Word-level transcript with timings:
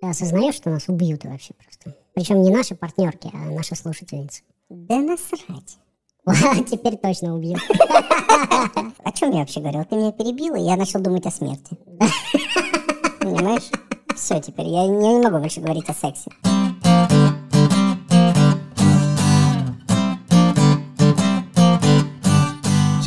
Ты 0.00 0.08
осознаешь, 0.08 0.54
что 0.54 0.70
нас 0.70 0.88
убьют 0.88 1.24
вообще 1.24 1.54
просто? 1.54 1.96
Причем 2.14 2.42
не 2.42 2.50
наши 2.50 2.74
партнерки, 2.74 3.30
а 3.32 3.50
наши 3.50 3.74
слушательницы. 3.74 4.42
Да 4.68 4.96
насрать. 5.00 5.78
Теперь 6.70 6.96
точно 6.96 7.34
убьют. 7.34 7.58
О 9.04 9.12
чем 9.12 9.32
я 9.32 9.38
вообще 9.38 9.60
говорил? 9.60 9.84
Ты 9.84 9.96
меня 9.96 10.12
перебила, 10.12 10.56
и 10.56 10.62
я 10.62 10.76
начал 10.76 11.00
думать 11.00 11.26
о 11.26 11.30
смерти. 11.30 11.76
Понимаешь? 13.18 13.70
Все, 14.14 14.40
теперь 14.40 14.66
я, 14.66 14.82
я 14.82 14.88
не 14.88 15.22
могу 15.22 15.38
больше 15.38 15.60
говорить 15.60 15.88
о 15.88 15.94
сексе. 15.94 16.30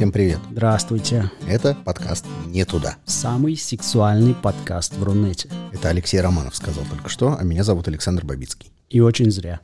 Всем 0.01 0.11
привет. 0.11 0.39
Здравствуйте. 0.49 1.29
Это 1.47 1.75
подкаст 1.75 2.25
«Не 2.47 2.65
туда». 2.65 2.95
Самый 3.05 3.55
сексуальный 3.55 4.33
подкаст 4.33 4.95
в 4.95 5.03
Рунете. 5.03 5.47
Это 5.71 5.89
Алексей 5.89 6.19
Романов 6.19 6.55
сказал 6.55 6.83
только 6.85 7.07
что, 7.07 7.37
а 7.39 7.43
меня 7.43 7.63
зовут 7.63 7.87
Александр 7.87 8.25
Бабицкий. 8.25 8.71
И 8.89 8.99
очень 8.99 9.29
зря. 9.29 9.59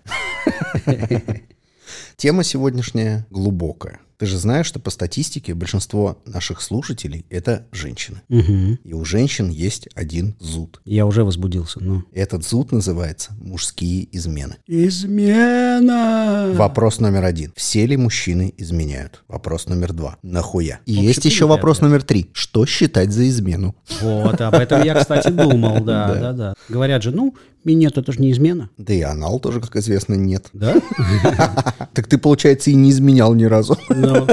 Тема 2.18 2.44
сегодняшняя 2.44 3.26
глубокая. 3.31 4.00
Ты 4.20 4.26
же 4.26 4.38
знаешь, 4.39 4.66
что 4.66 4.80
по 4.80 4.89
статистике 4.89 5.53
большинство 5.53 6.17
наших 6.25 6.62
слушателей— 6.62 7.25
это 7.30 7.67
женщины. 7.71 8.21
Мгм. 8.30 8.80
И 8.84 8.94
у 8.94 9.05
женщин 9.05 9.49
есть 9.49 9.88
один 9.94 10.35
зуд. 10.39 10.81
Я 10.85 11.05
уже 11.05 11.23
возбудился, 11.23 11.80
ну. 11.84 12.03
Этот 12.12 12.44
зуд 12.44 12.72
называется 12.72 13.34
«мужские 13.39 14.08
измены». 14.16 14.55
Измена! 14.66 16.52
Вопрос 16.55 16.99
номер 16.99 17.25
один. 17.25 17.53
Все 17.55 17.85
ли 17.85 17.95
мужчины 17.95 18.53
изменяют? 18.58 19.23
Вопрос 19.27 19.67
номер 19.67 19.94
два. 19.94 20.17
Нахуя? 20.23 20.80
И 20.88 20.94
есть 20.94 21.23
еще 21.25 21.45
вопрос 21.45 21.77
ответ. 21.77 21.89
номер 21.91 22.03
три. 22.03 22.30
Что 22.34 22.66
считать 22.66 23.11
за 23.11 23.27
измену? 23.30 23.75
Вот, 24.02 24.41
об 24.41 24.55
этом 24.55 24.84
я, 24.84 24.95
кстати, 24.95 25.30
думал, 25.30 25.84
да, 25.84 26.08
Да. 26.13 26.20
да, 26.20 26.34
да. 26.34 26.53
Говорят 26.70 27.03
же, 27.03 27.11
ну, 27.11 27.36
минет 27.63 27.97
это 27.97 28.11
же 28.11 28.20
не 28.20 28.31
измена. 28.31 28.70
Да 28.77 28.94
и 28.94 29.02
анал 29.02 29.39
тоже, 29.39 29.61
как 29.61 29.75
известно, 29.75 30.16
нет. 30.16 30.47
Да? 30.53 30.75
Так 31.94 32.05
ты, 32.08 32.17
получается, 32.20 32.70
и 32.70 32.75
не 32.75 32.92
изменял 32.92 33.33
ни 33.33 33.45
разу. 33.45 33.75
Ну, 34.08 34.27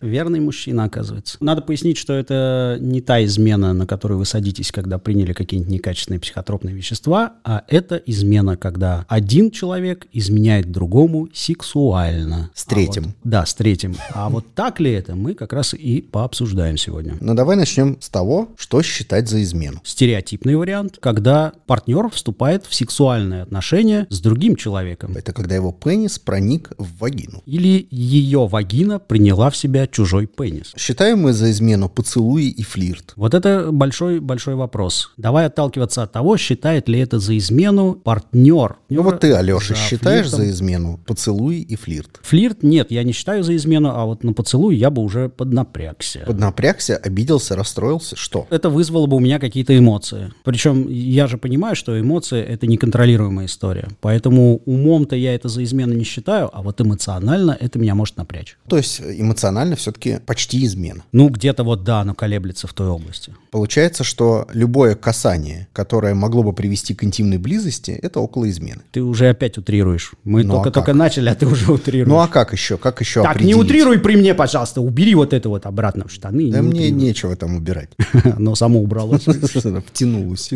Верный 0.00 0.40
мужчина, 0.40 0.84
оказывается. 0.84 1.36
Надо 1.40 1.62
пояснить, 1.62 1.96
что 1.98 2.12
это 2.12 2.78
не 2.80 3.00
та 3.00 3.24
измена, 3.24 3.72
на 3.72 3.86
которую 3.86 4.18
вы 4.18 4.24
садитесь, 4.24 4.72
когда 4.72 4.98
приняли 4.98 5.32
какие-нибудь 5.32 5.72
некачественные 5.72 6.20
психотропные 6.20 6.74
вещества, 6.74 7.34
а 7.44 7.64
это 7.68 7.96
измена, 7.96 8.56
когда 8.56 9.04
один 9.08 9.50
человек 9.50 10.06
изменяет 10.12 10.70
другому 10.70 11.28
сексуально. 11.32 12.50
С 12.54 12.64
третьим. 12.64 13.04
А 13.04 13.06
вот- 13.06 13.14
да, 13.24 13.46
с 13.46 13.54
третьим. 13.54 13.96
А 14.12 14.28
вот 14.28 14.46
так 14.54 14.80
ли 14.80 14.90
это, 14.92 15.14
мы 15.14 15.34
как 15.34 15.52
раз 15.52 15.74
и 15.74 16.02
пообсуждаем 16.02 16.76
сегодня. 16.76 17.16
Ну, 17.20 17.34
давай 17.34 17.56
начнем 17.56 17.96
с 18.00 18.08
того, 18.08 18.48
что 18.56 18.82
считать 18.82 19.28
за 19.28 19.42
измену. 19.42 19.80
Стереотипный 19.84 20.56
вариант, 20.56 20.98
когда 21.00 21.52
партнер 21.66 22.08
вступает 22.10 22.66
в 22.66 22.74
сексуальные 22.74 23.42
отношения 23.42 24.06
с 24.10 24.20
другим 24.20 24.56
человеком. 24.56 25.12
Это 25.16 25.32
когда 25.32 25.54
его 25.54 25.72
пенис 25.72 26.18
проник 26.18 26.72
в 26.78 26.98
вагину. 26.98 27.42
Или 27.46 27.86
ее 27.90 28.46
вагина 28.46 28.71
приняла 29.06 29.50
в 29.50 29.56
себя 29.56 29.86
чужой 29.86 30.26
пенис. 30.26 30.72
Считаем 30.76 31.18
мы 31.20 31.32
за 31.32 31.50
измену 31.50 31.88
поцелуи 31.88 32.48
и 32.48 32.62
флирт. 32.62 33.12
Вот 33.16 33.34
это 33.34 33.70
большой-большой 33.70 34.54
вопрос. 34.54 35.12
Давай 35.16 35.46
отталкиваться 35.46 36.02
от 36.02 36.12
того, 36.12 36.36
считает 36.36 36.88
ли 36.88 36.98
это 36.98 37.18
за 37.18 37.36
измену 37.36 37.94
партнер. 37.94 38.76
Ну 38.88 39.02
вот 39.02 39.20
ты, 39.20 39.32
Алеша, 39.34 39.74
За 39.74 39.80
считаешь 39.80 40.26
флиртом. 40.26 40.40
за 40.46 40.50
измену 40.50 41.00
поцелуи 41.06 41.60
и 41.60 41.76
флирт? 41.76 42.20
Флирт 42.22 42.62
нет, 42.62 42.90
я 42.90 43.02
не 43.04 43.12
считаю 43.12 43.42
за 43.44 43.54
измену, 43.56 43.90
а 43.90 44.06
вот 44.06 44.24
на 44.24 44.32
поцелуй 44.32 44.76
я 44.76 44.90
бы 44.90 45.02
уже 45.02 45.28
поднапрягся. 45.28 46.20
Поднапрягся, 46.26 46.96
обиделся, 46.96 47.56
расстроился, 47.56 48.16
что? 48.16 48.46
Это 48.50 48.70
вызвало 48.70 49.06
бы 49.06 49.16
у 49.16 49.20
меня 49.20 49.38
какие-то 49.38 49.76
эмоции. 49.76 50.32
Причем 50.44 50.88
я 50.88 51.26
же 51.26 51.36
понимаю, 51.36 51.76
что 51.76 51.98
эмоции— 52.00 52.40
это 52.48 52.66
неконтролируемая 52.66 53.46
история. 53.46 53.88
Поэтому 54.00 54.62
умом-то 54.64 55.14
я 55.16 55.34
это 55.34 55.48
за 55.48 55.62
измену 55.64 55.92
не 55.94 56.04
считаю, 56.04 56.50
а 56.52 56.62
вот 56.62 56.80
эмоционально 56.80 57.56
это 57.58 57.78
меня 57.78 57.94
может 57.94 58.16
напрячь. 58.16 58.56
То 58.68 58.76
есть 58.76 59.00
эмоционально 59.00 59.76
все-таки 59.76 60.18
почти 60.24 60.64
измена. 60.64 61.02
Ну, 61.12 61.28
где-то 61.28 61.64
вот 61.64 61.84
да, 61.84 62.00
оно 62.00 62.14
колеблется 62.14 62.66
в 62.66 62.72
той 62.72 62.88
области. 62.88 63.34
Получается, 63.50 64.04
что 64.04 64.46
любое 64.52 64.94
касание, 64.94 65.68
которое 65.72 66.14
могло 66.14 66.42
бы 66.42 66.52
привести 66.52 66.94
к 66.94 67.04
интимной 67.04 67.38
близости, 67.38 67.90
это 67.90 68.20
около 68.20 68.48
измены. 68.48 68.82
Ты 68.92 69.02
уже 69.02 69.28
опять 69.28 69.58
утрируешь. 69.58 70.12
Мы 70.24 70.44
Ну, 70.44 70.54
а 70.54 70.56
только-только 70.56 70.86
как? 70.86 70.94
начали, 70.96 71.28
а 71.28 71.34
ты 71.34 71.46
уже 71.46 71.70
утрируешь. 71.72 72.08
Ну 72.08 72.18
а 72.20 72.28
как 72.28 72.52
еще? 72.52 72.78
Как 72.78 73.00
еще 73.00 73.22
Так, 73.22 73.40
не 73.40 73.52
определить? 73.52 73.64
утрируй 73.64 73.98
при 73.98 74.16
мне, 74.16 74.34
пожалуйста. 74.34 74.80
Убери 74.80 75.14
вот 75.14 75.32
это 75.32 75.48
вот 75.48 75.66
обратно 75.66 76.08
в 76.08 76.12
штаны. 76.12 76.50
Да 76.50 76.60
не 76.60 76.68
мне 76.68 76.80
утрируй. 76.80 77.02
нечего 77.02 77.36
там 77.36 77.56
убирать. 77.56 77.90
Но 78.38 78.54
само 78.54 78.80
убралось. 78.80 79.24
Втянулось. 79.86 80.50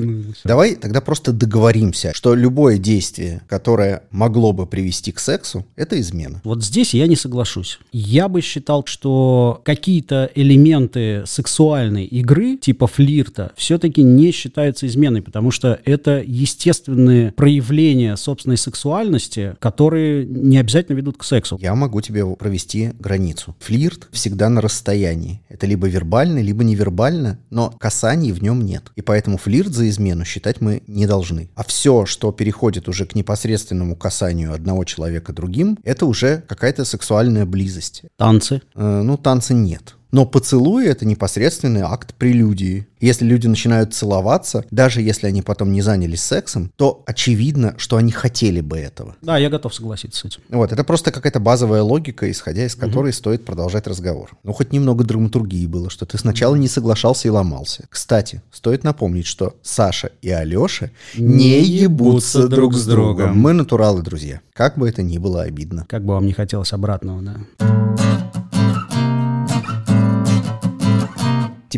Давай 0.45 0.77
тогда 0.77 1.01
просто 1.01 1.33
договоримся, 1.33 2.13
что 2.15 2.35
любое 2.35 2.79
действие, 2.79 3.43
которое 3.49 4.03
могло 4.11 4.53
бы 4.53 4.67
привести 4.67 5.13
к 5.13 5.19
сексу, 5.19 5.67
это 5.77 6.01
измена. 6.01 6.41
Вот 6.45 6.65
здесь 6.65 6.95
я 6.95 7.07
не 7.07 7.17
соглашусь. 7.17 7.79
Я 7.99 8.29
бы 8.29 8.43
считал, 8.43 8.85
что 8.85 9.63
какие-то 9.65 10.31
элементы 10.35 11.23
сексуальной 11.25 12.05
игры, 12.05 12.59
типа 12.59 12.87
флирта, 12.87 13.53
все-таки 13.57 14.03
не 14.03 14.33
считаются 14.33 14.87
изменой, 14.87 15.23
потому 15.23 15.51
что 15.51 15.81
это 15.87 16.23
естественные 16.23 17.33
проявления 17.33 18.19
собственной 18.19 18.59
сексуальности, 18.59 19.57
которые 19.61 20.27
не 20.27 20.59
обязательно 20.59 20.95
ведут 20.95 21.17
к 21.17 21.25
сексу. 21.25 21.59
Я 21.59 21.75
могу 21.75 22.03
тебе 22.03 22.27
провести 22.37 22.91
границу. 22.99 23.57
Флирт 23.61 24.09
всегда 24.13 24.51
на 24.51 24.61
расстоянии. 24.61 25.41
Это 25.49 25.67
либо 25.67 25.89
вербально, 25.89 26.41
либо 26.41 26.65
невербально, 26.65 27.39
но 27.49 27.71
касаний 27.71 28.33
в 28.33 28.43
нем 28.43 28.61
нет. 28.61 28.93
И 28.97 29.01
поэтому 29.01 29.39
флирт 29.39 29.73
за 29.73 29.89
измену 29.89 30.27
считать 30.27 30.61
мы 30.61 30.83
не 30.87 31.07
должны. 31.07 31.49
А 31.55 31.65
все, 31.65 32.05
что 32.05 32.31
переходит 32.31 32.91
уже 32.91 33.07
к 33.07 33.15
непосредственному 33.15 33.97
касанию 33.97 34.53
одного 34.53 34.85
человека 34.85 35.33
другим, 35.33 35.79
это 35.83 36.05
уже 36.05 36.45
какая-то 36.47 36.85
сексуальная 36.85 37.47
близость. 37.47 37.86
Танцы. 38.17 38.63
Э, 38.75 39.03
ну, 39.03 39.17
танца 39.17 39.55
нет. 39.55 39.96
Но 40.13 40.25
поцелуй— 40.25 40.87
это 40.87 41.05
непосредственный 41.05 41.83
акт 41.83 42.15
прелюдии. 42.15 42.87
Если 43.01 43.27
люди 43.27 43.47
начинают 43.47 43.93
целоваться, 43.93 44.65
даже 44.71 45.03
если 45.03 45.27
они 45.27 45.43
потом 45.43 45.73
не 45.73 45.83
занялись 45.83 46.23
сексом, 46.23 46.73
то 46.77 47.03
очевидно, 47.07 47.75
что 47.77 47.97
они 47.97 48.13
хотели 48.13 48.61
бы 48.61 48.79
этого. 48.79 49.17
Да, 49.21 49.37
я 49.37 49.51
готов 49.51 49.75
согласиться 49.75 50.21
с 50.21 50.25
этим. 50.25 50.41
Вот, 50.49 50.73
это 50.73 50.85
просто 50.85 51.13
какая-то 51.13 51.41
базовая 51.41 51.83
логика, 51.83 52.31
исходя 52.31 52.65
из 52.65 52.75
которой 52.75 53.13
стоит 53.13 53.45
продолжать 53.45 53.87
разговор. 53.87 54.31
Ну, 54.43 54.53
хоть 54.53 54.73
немного 54.73 55.05
драматургии 55.05 55.67
было, 55.67 55.91
что 55.91 56.07
ты 56.07 56.17
сначала 56.19 56.55
не 56.55 56.69
соглашался 56.69 57.29
и 57.29 57.31
ломался. 57.31 57.85
Кстати, 57.91 58.43
стоит 58.51 58.85
напомнить, 58.85 59.27
что 59.27 59.57
Саша 59.63 60.13
и 60.23 60.31
Алеша 60.31 60.91
не 61.17 61.61
ебутся 61.63 62.49
друг 62.49 62.75
с 62.75 62.87
другом. 62.87 63.37
Мы 63.39 63.53
натуралы, 63.53 64.03
друзья. 64.03 64.41
Как 64.55 64.79
бы 64.79 64.89
это 64.89 65.03
ни 65.03 65.19
было 65.19 65.43
обидно. 65.43 65.85
Как 65.89 66.05
бы 66.05 66.15
вам 66.15 66.27
не 66.27 66.33
хотелось 66.33 66.73
обратного, 66.73 67.21
да. 67.23 68.06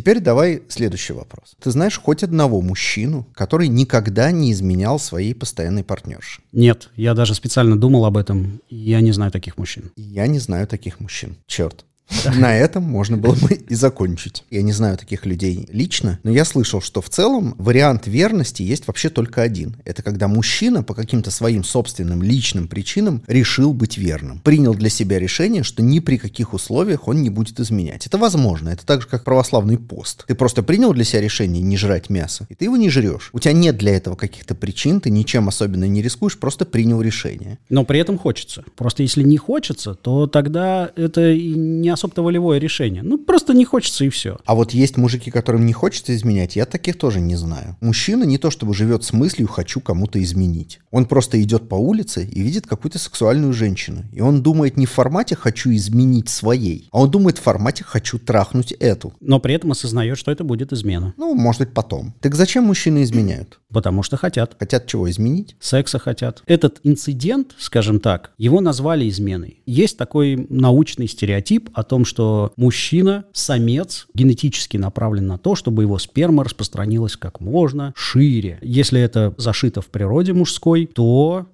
Теперь 0.09 0.23
давай 0.23 0.63
следующий 0.69 1.13
вопрос. 1.13 1.55
Ты 1.63 1.71
знаешь 1.71 1.99
хоть 1.99 2.23
одного 2.23 2.63
мужчину, 2.63 3.27
который 3.35 3.69
никогда 3.69 4.31
не 4.31 4.53
изменял 4.53 4.99
своей 4.99 5.35
постоянной 5.35 5.85
партнерше? 5.85 6.41
Нет, 6.51 6.89
я 6.97 7.13
даже 7.13 7.35
специально 7.35 7.79
думал 7.79 8.07
об 8.07 8.17
этом. 8.17 8.63
Я 8.71 9.03
не 9.03 9.13
знаю 9.13 9.31
таких 9.31 9.59
мужчин. 9.59 9.93
Я 9.97 10.27
не 10.27 10.39
знаю 10.39 10.67
таких 10.67 11.01
мужчин. 11.01 11.37
Черт. 11.47 11.85
На 12.37 12.57
этом 12.57 12.85
можно 12.85 13.17
было 13.17 13.35
бы 13.35 13.55
и 13.55 13.75
закончить. 13.75 14.45
Я 14.51 14.63
не 14.63 14.73
знаю 14.73 14.97
таких 14.97 15.27
людей 15.27 15.67
лично, 15.71 16.19
но 16.23 16.31
я 16.31 16.45
слышал, 16.45 16.81
что 16.81 17.01
в 17.01 17.09
целом 17.09 17.55
вариант 17.59 18.07
верности 18.07 18.63
есть 18.63 18.87
вообще 18.87 19.11
только 19.11 19.43
один. 19.43 19.77
Это 19.85 20.03
когда 20.03 20.29
мужчина 20.29 20.83
по 20.83 20.95
каким-то 20.95 21.31
своим 21.31 21.65
собственным 21.65 22.23
личным 22.23 22.69
причинам 22.69 23.23
решил 23.27 23.73
быть 23.73 23.99
верным. 23.99 24.41
Принял 24.41 24.75
для 24.75 24.89
себя 24.89 25.19
решение, 25.19 25.63
что 25.63 25.83
ни 25.83 26.01
при 26.01 26.17
каких 26.17 26.55
условиях 26.55 27.09
он 27.09 27.23
не 27.23 27.31
будет 27.31 27.61
изменять. 27.61 28.07
Это 28.07 28.19
возможно. 28.19 28.71
Это 28.71 28.87
так 28.87 29.03
же, 29.03 29.09
как 29.09 29.25
православный 29.25 29.79
пост. 29.79 30.25
Ты 30.27 30.35
просто 30.35 30.63
принял 30.63 30.93
для 30.93 31.05
себя 31.05 31.21
решение 31.21 31.63
не 31.63 31.77
жрать 31.77 32.11
мясо, 32.11 32.47
и 32.49 32.55
ты 32.55 32.65
его 32.65 32.77
не 32.77 32.91
жрешь. 32.91 33.31
У 33.33 33.39
тебя 33.39 33.53
нет 33.53 33.77
для 33.77 33.97
этого 33.97 34.17
каких-то 34.17 34.55
причин, 34.55 35.01
ты 35.01 35.11
ничем 35.11 35.49
особенно 35.49 35.85
не 35.85 36.03
рискуешь, 36.03 36.39
просто 36.39 36.65
принял 36.65 37.03
решение. 37.03 37.59
Но 37.69 37.85
при 37.85 38.01
этом 38.01 38.19
хочется. 38.19 38.65
Просто 38.77 39.03
если 39.03 39.23
не 39.23 39.37
хочется, 39.37 39.95
то 39.95 40.27
тогда 40.27 40.91
это 40.97 41.31
и 41.31 41.55
не 41.55 41.89
особо-то 41.99 42.23
волевое 42.23 42.59
решение. 42.59 43.03
Ну, 43.03 43.19
просто 43.19 43.55
не 43.55 43.65
хочется 43.65 44.05
и 44.05 44.09
все. 44.09 44.39
А 44.45 44.55
вот 44.55 44.73
есть 44.73 44.97
мужики, 44.97 45.31
которым 45.31 45.67
не 45.67 45.73
хочется 45.73 46.15
изменять, 46.15 46.57
я 46.57 46.65
таких 46.65 46.97
тоже 46.99 47.21
не 47.21 47.37
знаю. 47.37 47.77
Мужчина 47.81 48.25
не 48.25 48.39
то 48.39 48.51
чтобы 48.51 48.75
живет 48.75 49.05
с 49.05 49.13
мыслью 49.13 49.49
«хочу 49.49 49.81
кому-то 49.81 50.23
изменить». 50.23 50.81
Он 50.91 51.05
просто 51.05 51.41
идет 51.43 51.69
по 51.69 51.75
улице 51.75 52.25
и 52.25 52.41
видит 52.41 52.67
какую-то 52.67 52.99
сексуальную 52.99 53.53
женщину. 53.53 54.05
И 54.13 54.21
он 54.21 54.43
думает 54.43 54.77
не 54.77 54.87
в 54.87 54.91
формате 54.91 55.37
«хочу 55.37 55.71
изменить 55.71 56.29
своей», 56.29 56.89
а 56.93 57.01
он 57.01 57.11
думает 57.11 57.39
в 57.39 57.43
формате 57.43 57.85
«хочу 57.85 58.19
трахнуть 58.19 58.73
эту». 58.73 59.13
Но 59.21 59.41
при 59.41 59.55
этом 59.55 59.73
осознает, 59.73 60.19
что 60.19 60.31
это 60.31 60.45
будет 60.45 60.73
измена. 60.73 61.15
Ну, 61.17 61.35
может 61.35 61.61
быть, 61.61 61.75
потом. 61.75 62.15
Так 62.21 62.35
зачем 62.35 62.65
мужчины 62.65 63.03
изменяют? 63.03 63.61
Потому 63.73 64.03
что 64.03 64.17
хотят. 64.17 64.57
Хотят 64.59 64.87
чего 64.87 65.11
изменить? 65.11 65.57
Секса 65.61 65.99
хотят. 65.99 66.43
Этот 66.47 66.81
инцидент, 66.85 67.55
скажем 67.59 68.01
так, 68.01 68.33
его 68.39 68.61
назвали 68.61 69.09
изменой. 69.09 69.63
Есть 69.67 69.99
такой 69.99 70.47
научный 70.49 71.07
стереотип 71.07 71.69
о 71.75 71.83
том, 71.83 72.05
что 72.07 72.53
мужчина, 72.57 73.27
самец, 73.33 74.07
генетически 74.15 74.79
направлен 74.79 75.27
на 75.27 75.37
то, 75.39 75.55
чтобы 75.55 75.83
его 75.83 75.99
сперма 75.99 76.45
распространилась 76.45 77.17
как 77.17 77.41
можно 77.41 77.93
шире. 77.95 78.59
Если 78.63 79.01
это 79.01 79.35
зашито 79.37 79.83
в 79.83 79.89
природе 79.89 80.33
мужской, 80.33 80.87
то... 80.87 81.47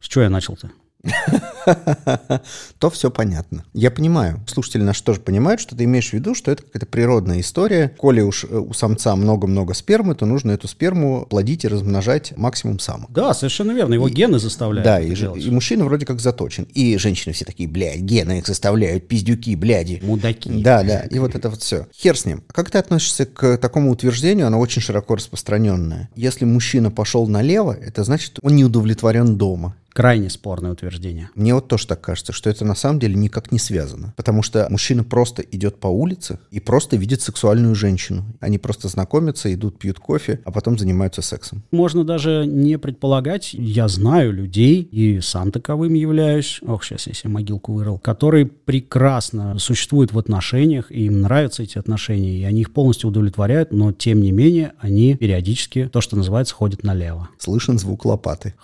С 0.00 0.08
чего 0.08 0.22
я 0.24 0.30
начал-то? 0.30 0.70
то 2.78 2.90
все 2.90 3.10
понятно. 3.10 3.64
Я 3.72 3.90
понимаю. 3.90 4.40
Слушатели 4.46 4.82
наши 4.82 5.02
тоже 5.02 5.20
понимают, 5.20 5.60
что 5.60 5.76
ты 5.76 5.84
имеешь 5.84 6.10
в 6.10 6.12
виду, 6.12 6.34
что 6.34 6.50
это 6.50 6.62
какая-то 6.62 6.86
природная 6.86 7.40
история. 7.40 7.92
Коли 7.96 8.20
уж 8.20 8.44
э, 8.44 8.56
у 8.56 8.72
самца 8.72 9.16
много-много 9.16 9.74
спермы, 9.74 10.14
то 10.14 10.26
нужно 10.26 10.52
эту 10.52 10.68
сперму 10.68 11.26
плодить 11.28 11.64
и 11.64 11.68
размножать 11.68 12.36
максимум 12.36 12.78
самок. 12.78 13.10
Да, 13.12 13.34
совершенно 13.34 13.72
верно. 13.72 13.94
Его 13.94 14.08
И- 14.08 14.12
гены 14.12 14.38
заставляют 14.38 14.84
Да, 14.84 15.00
и, 15.00 15.14
делать. 15.14 15.44
и 15.44 15.50
мужчина 15.50 15.84
вроде 15.84 16.06
как 16.06 16.20
заточен. 16.20 16.64
И 16.74 16.96
женщины 16.98 17.32
все 17.32 17.44
такие, 17.44 17.68
блядь, 17.68 18.00
гены 18.00 18.38
их 18.38 18.46
заставляют, 18.46 19.08
пиздюки, 19.08 19.54
бляди. 19.56 20.00
Мудаки. 20.02 20.50
Да, 20.62 20.82
да, 20.82 21.00
и 21.00 21.18
вот 21.18 21.34
это 21.34 21.50
вот 21.50 21.62
все. 21.62 21.86
Хер 21.94 22.16
с 22.18 22.24
ним. 22.24 22.42
Как 22.52 22.70
ты 22.70 22.78
относишься 22.78 23.26
к 23.26 23.56
такому 23.58 23.90
утверждению? 23.90 24.46
Оно 24.46 24.58
очень 24.58 24.82
широко 24.82 25.14
распространенное. 25.16 26.08
Если 26.16 26.44
мужчина 26.44 26.90
пошел 26.90 27.26
налево, 27.26 27.72
это 27.72 28.04
значит, 28.04 28.38
он 28.42 28.56
не 28.56 28.64
удовлетворен 28.64 29.36
дома. 29.36 29.76
Крайне 30.00 30.30
спорное 30.30 30.72
утверждение. 30.72 31.28
Мне 31.34 31.54
вот 31.54 31.68
тоже 31.68 31.86
так 31.86 32.00
кажется, 32.00 32.32
что 32.32 32.48
это 32.48 32.64
на 32.64 32.74
самом 32.74 33.00
деле 33.00 33.16
никак 33.16 33.52
не 33.52 33.58
связано. 33.58 34.14
Потому 34.16 34.42
что 34.42 34.66
мужчина 34.70 35.04
просто 35.04 35.42
идет 35.42 35.78
по 35.78 35.88
улице 35.88 36.38
и 36.50 36.58
просто 36.58 36.96
видит 36.96 37.20
сексуальную 37.20 37.74
женщину. 37.74 38.24
Они 38.40 38.56
просто 38.56 38.88
знакомятся, 38.88 39.52
идут, 39.52 39.78
пьют 39.78 39.98
кофе, 39.98 40.40
а 40.46 40.52
потом 40.52 40.78
занимаются 40.78 41.20
сексом. 41.20 41.64
Можно 41.70 42.02
даже 42.02 42.46
не 42.46 42.78
предполагать, 42.78 43.52
я 43.52 43.88
знаю 43.88 44.32
людей, 44.32 44.80
и 44.80 45.20
сам 45.20 45.52
таковым 45.52 45.92
являюсь, 45.92 46.60
ох, 46.62 46.82
сейчас 46.82 47.06
я 47.06 47.12
себе 47.12 47.34
могилку 47.34 47.74
вырыл, 47.74 47.98
которые 47.98 48.46
прекрасно 48.46 49.58
существуют 49.58 50.14
в 50.14 50.18
отношениях, 50.18 50.90
и 50.90 51.04
им 51.04 51.20
нравятся 51.20 51.62
эти 51.62 51.76
отношения, 51.76 52.38
и 52.38 52.44
они 52.44 52.62
их 52.62 52.72
полностью 52.72 53.10
удовлетворяют, 53.10 53.70
но 53.70 53.92
тем 53.92 54.22
не 54.22 54.32
менее 54.32 54.72
они 54.78 55.14
периодически, 55.16 55.90
то, 55.92 56.00
что 56.00 56.16
называется, 56.16 56.54
ходят 56.54 56.84
налево. 56.84 57.28
Слышен 57.36 57.78
звук 57.78 58.06
лопаты. 58.06 58.54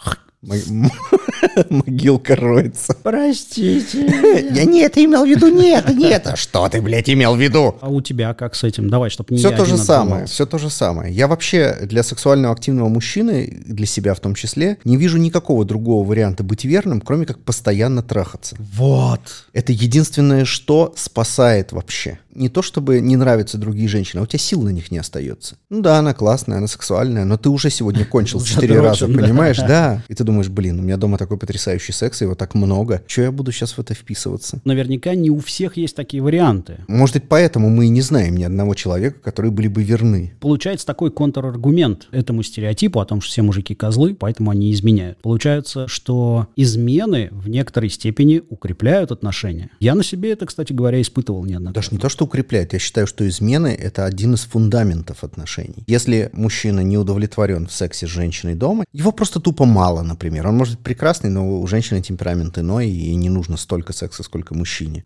Могилка 1.70 2.36
роется. 2.36 2.94
Простите. 3.02 4.06
Я 4.54 4.64
не 4.64 4.80
это 4.80 5.04
имел 5.04 5.24
в 5.24 5.28
виду, 5.28 5.48
не 5.48 5.70
это, 5.70 5.92
не 5.92 6.06
это. 6.10 6.36
Что 6.36 6.68
ты, 6.68 6.80
блядь, 6.80 7.08
имел 7.10 7.34
в 7.34 7.40
виду? 7.40 7.76
А 7.80 7.88
у 7.88 8.00
тебя 8.00 8.34
как 8.34 8.54
с 8.54 8.62
этим? 8.64 8.88
Давай, 8.88 9.10
чтобы 9.10 9.34
не 9.34 9.38
Все 9.38 9.50
то 9.50 9.64
же 9.64 9.76
самое, 9.76 10.26
все 10.26 10.46
то 10.46 10.58
же 10.58 10.70
самое. 10.70 11.12
Я 11.12 11.26
вообще 11.26 11.78
для 11.82 12.02
сексуально 12.02 12.50
активного 12.50 12.88
мужчины, 12.88 13.62
для 13.66 13.86
себя 13.86 14.14
в 14.14 14.20
том 14.20 14.34
числе, 14.34 14.78
не 14.84 14.96
вижу 14.96 15.18
никакого 15.18 15.64
другого 15.64 16.06
варианта 16.06 16.44
быть 16.44 16.64
верным, 16.64 17.00
кроме 17.00 17.26
как 17.26 17.40
постоянно 17.40 18.02
трахаться. 18.02 18.56
Вот. 18.58 19.20
Это 19.52 19.72
единственное, 19.72 20.44
что 20.44 20.92
спасает 20.96 21.72
вообще. 21.72 22.18
Не 22.34 22.50
то, 22.50 22.60
чтобы 22.60 23.00
не 23.00 23.16
нравятся 23.16 23.56
другие 23.56 23.88
женщины, 23.88 24.20
а 24.20 24.24
у 24.24 24.26
тебя 24.26 24.38
сил 24.38 24.60
на 24.60 24.68
них 24.68 24.90
не 24.90 24.98
остается. 24.98 25.56
Ну 25.70 25.80
да, 25.80 25.98
она 25.98 26.12
классная, 26.12 26.58
она 26.58 26.66
сексуальная, 26.66 27.24
но 27.24 27.38
ты 27.38 27.48
уже 27.48 27.70
сегодня 27.70 28.04
кончил 28.04 28.42
четыре 28.42 28.80
раза, 28.80 29.06
понимаешь? 29.06 29.56
Да. 29.56 30.02
И 30.08 30.14
ты 30.14 30.22
думаешь, 30.26 30.48
блин, 30.48 30.80
у 30.80 30.82
меня 30.82 30.96
дома 30.96 31.16
такой 31.16 31.38
потрясающий 31.38 31.92
секс, 31.92 32.20
его 32.20 32.34
так 32.34 32.54
много. 32.54 33.02
Че 33.06 33.22
я 33.22 33.32
буду 33.32 33.52
сейчас 33.52 33.72
в 33.72 33.78
это 33.78 33.94
вписываться? 33.94 34.60
Наверняка 34.64 35.14
не 35.14 35.30
у 35.30 35.38
всех 35.38 35.76
есть 35.78 35.96
такие 35.96 36.22
варианты. 36.22 36.78
Может 36.88 37.14
быть, 37.14 37.28
поэтому 37.28 37.70
мы 37.70 37.86
и 37.86 37.88
не 37.88 38.02
знаем 38.02 38.36
ни 38.36 38.44
одного 38.44 38.74
человека, 38.74 39.18
которые 39.20 39.52
были 39.52 39.68
бы 39.68 39.82
верны. 39.82 40.34
Получается 40.40 40.86
такой 40.86 41.10
контраргумент 41.10 42.08
этому 42.10 42.42
стереотипу 42.42 43.00
о 43.00 43.06
том, 43.06 43.20
что 43.20 43.32
все 43.32 43.42
мужики 43.42 43.74
козлы, 43.74 44.14
поэтому 44.14 44.50
они 44.50 44.72
изменяют. 44.72 45.18
Получается, 45.22 45.88
что 45.88 46.48
измены 46.56 47.28
в 47.30 47.48
некоторой 47.48 47.90
степени 47.90 48.42
укрепляют 48.50 49.12
отношения. 49.12 49.70
Я 49.80 49.94
на 49.94 50.02
себе 50.02 50.32
это, 50.32 50.46
кстати 50.46 50.72
говоря, 50.72 51.00
испытывал 51.00 51.44
неоднократно. 51.44 51.80
Даже 51.80 51.88
не 51.92 51.98
то, 51.98 52.08
что 52.08 52.24
укрепляет. 52.24 52.72
Я 52.72 52.78
считаю, 52.78 53.06
что 53.06 53.26
измены— 53.28 53.68
это 53.80 54.04
один 54.04 54.34
из 54.34 54.40
фундаментов 54.40 55.24
отношений. 55.24 55.84
Если 55.86 56.30
мужчина 56.32 56.80
не 56.80 56.98
удовлетворен 56.98 57.66
в 57.66 57.72
сексе 57.72 58.06
с 58.06 58.10
женщиной 58.10 58.54
дома, 58.54 58.84
его 58.92 59.12
просто 59.12 59.40
тупо 59.40 59.64
мало, 59.64 60.02
например. 60.02 60.15
Он 60.48 60.56
может 60.56 60.74
быть 60.74 60.84
прекрасный, 60.84 61.30
но 61.30 61.60
у 61.60 61.66
женщины 61.66 62.02
темперамент 62.02 62.58
иной, 62.58 62.88
и 62.88 63.14
не 63.14 63.28
нужно 63.28 63.56
столько 63.56 63.92
секса, 63.92 64.22
сколько 64.22 64.54
мужчине. 64.54 65.04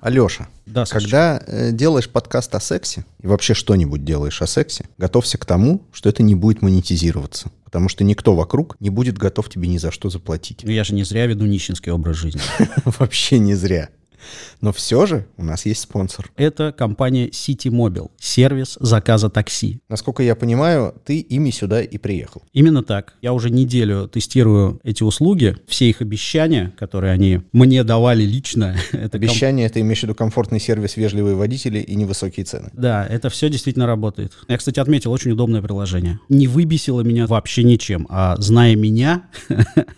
Алеша, 0.00 0.48
Да, 0.66 0.84
когда 0.84 1.42
э, 1.46 1.72
делаешь 1.72 2.10
подкаст 2.10 2.54
о 2.54 2.60
сексе 2.60 3.06
и 3.22 3.26
вообще 3.26 3.54
что-нибудь 3.54 4.04
делаешь 4.04 4.42
о 4.42 4.46
сексе, 4.46 4.84
готовься 4.98 5.38
к 5.38 5.46
тому, 5.46 5.82
что 5.94 6.10
это 6.10 6.22
не 6.22 6.34
будет 6.34 6.60
монетизироваться. 6.60 7.50
Потому 7.64 7.88
что 7.88 8.04
никто 8.04 8.36
вокруг 8.36 8.76
не 8.80 8.90
будет 8.90 9.16
готов 9.16 9.48
тебе 9.48 9.66
ни 9.66 9.78
за 9.78 9.90
что 9.90 10.10
заплатить. 10.10 10.60
Ну, 10.62 10.70
Я 10.70 10.84
же 10.84 10.94
не 10.94 11.04
зря 11.04 11.24
веду 11.24 11.46
нищенский 11.46 11.90
образ 11.90 12.16
жизни. 12.16 12.42
Вообще 12.84 13.38
не 13.38 13.54
зря. 13.54 13.88
Но 14.60 14.72
все 14.72 15.06
же 15.06 15.26
у 15.36 15.44
нас 15.44 15.66
есть 15.66 15.80
спонсор. 15.82 16.30
Это 16.36 16.72
компания 16.72 17.28
City 17.28 17.70
Mobile, 17.70 18.10
сервис 18.18 18.76
заказа 18.80 19.30
такси. 19.30 19.80
Насколько 19.88 20.22
я 20.22 20.34
понимаю, 20.34 20.94
ты 21.04 21.18
ими 21.18 21.50
сюда 21.50 21.82
и 21.82 21.98
приехал. 21.98 22.42
Именно 22.52 22.82
так. 22.82 23.14
Я 23.22 23.32
уже 23.32 23.50
неделю 23.50 24.08
тестирую 24.08 24.80
эти 24.84 25.02
услуги. 25.02 25.56
Все 25.66 25.88
их 25.88 26.00
обещания, 26.00 26.72
которые 26.78 27.12
они 27.12 27.40
мне 27.52 27.84
давали 27.84 28.22
лично, 28.24 28.76
это 28.92 29.18
комп- 29.18 29.24
Обещание, 29.24 29.68
ты 29.68 29.80
имеешь 29.80 30.00
в 30.00 30.02
виду 30.04 30.14
комфортный 30.14 30.60
сервис, 30.60 30.96
вежливые 30.96 31.34
водители 31.36 31.78
и 31.78 31.94
невысокие 31.94 32.44
цены. 32.44 32.70
Да, 32.72 33.06
это 33.06 33.28
все 33.30 33.48
действительно 33.48 33.86
работает. 33.86 34.32
Я, 34.48 34.58
кстати, 34.58 34.80
отметил, 34.80 35.12
очень 35.12 35.30
удобное 35.32 35.62
приложение. 35.62 36.18
Не 36.28 36.46
выбесило 36.48 37.00
меня 37.02 37.26
вообще 37.26 37.62
ничем, 37.64 38.06
а 38.10 38.36
зная 38.38 38.76
меня, 38.76 39.24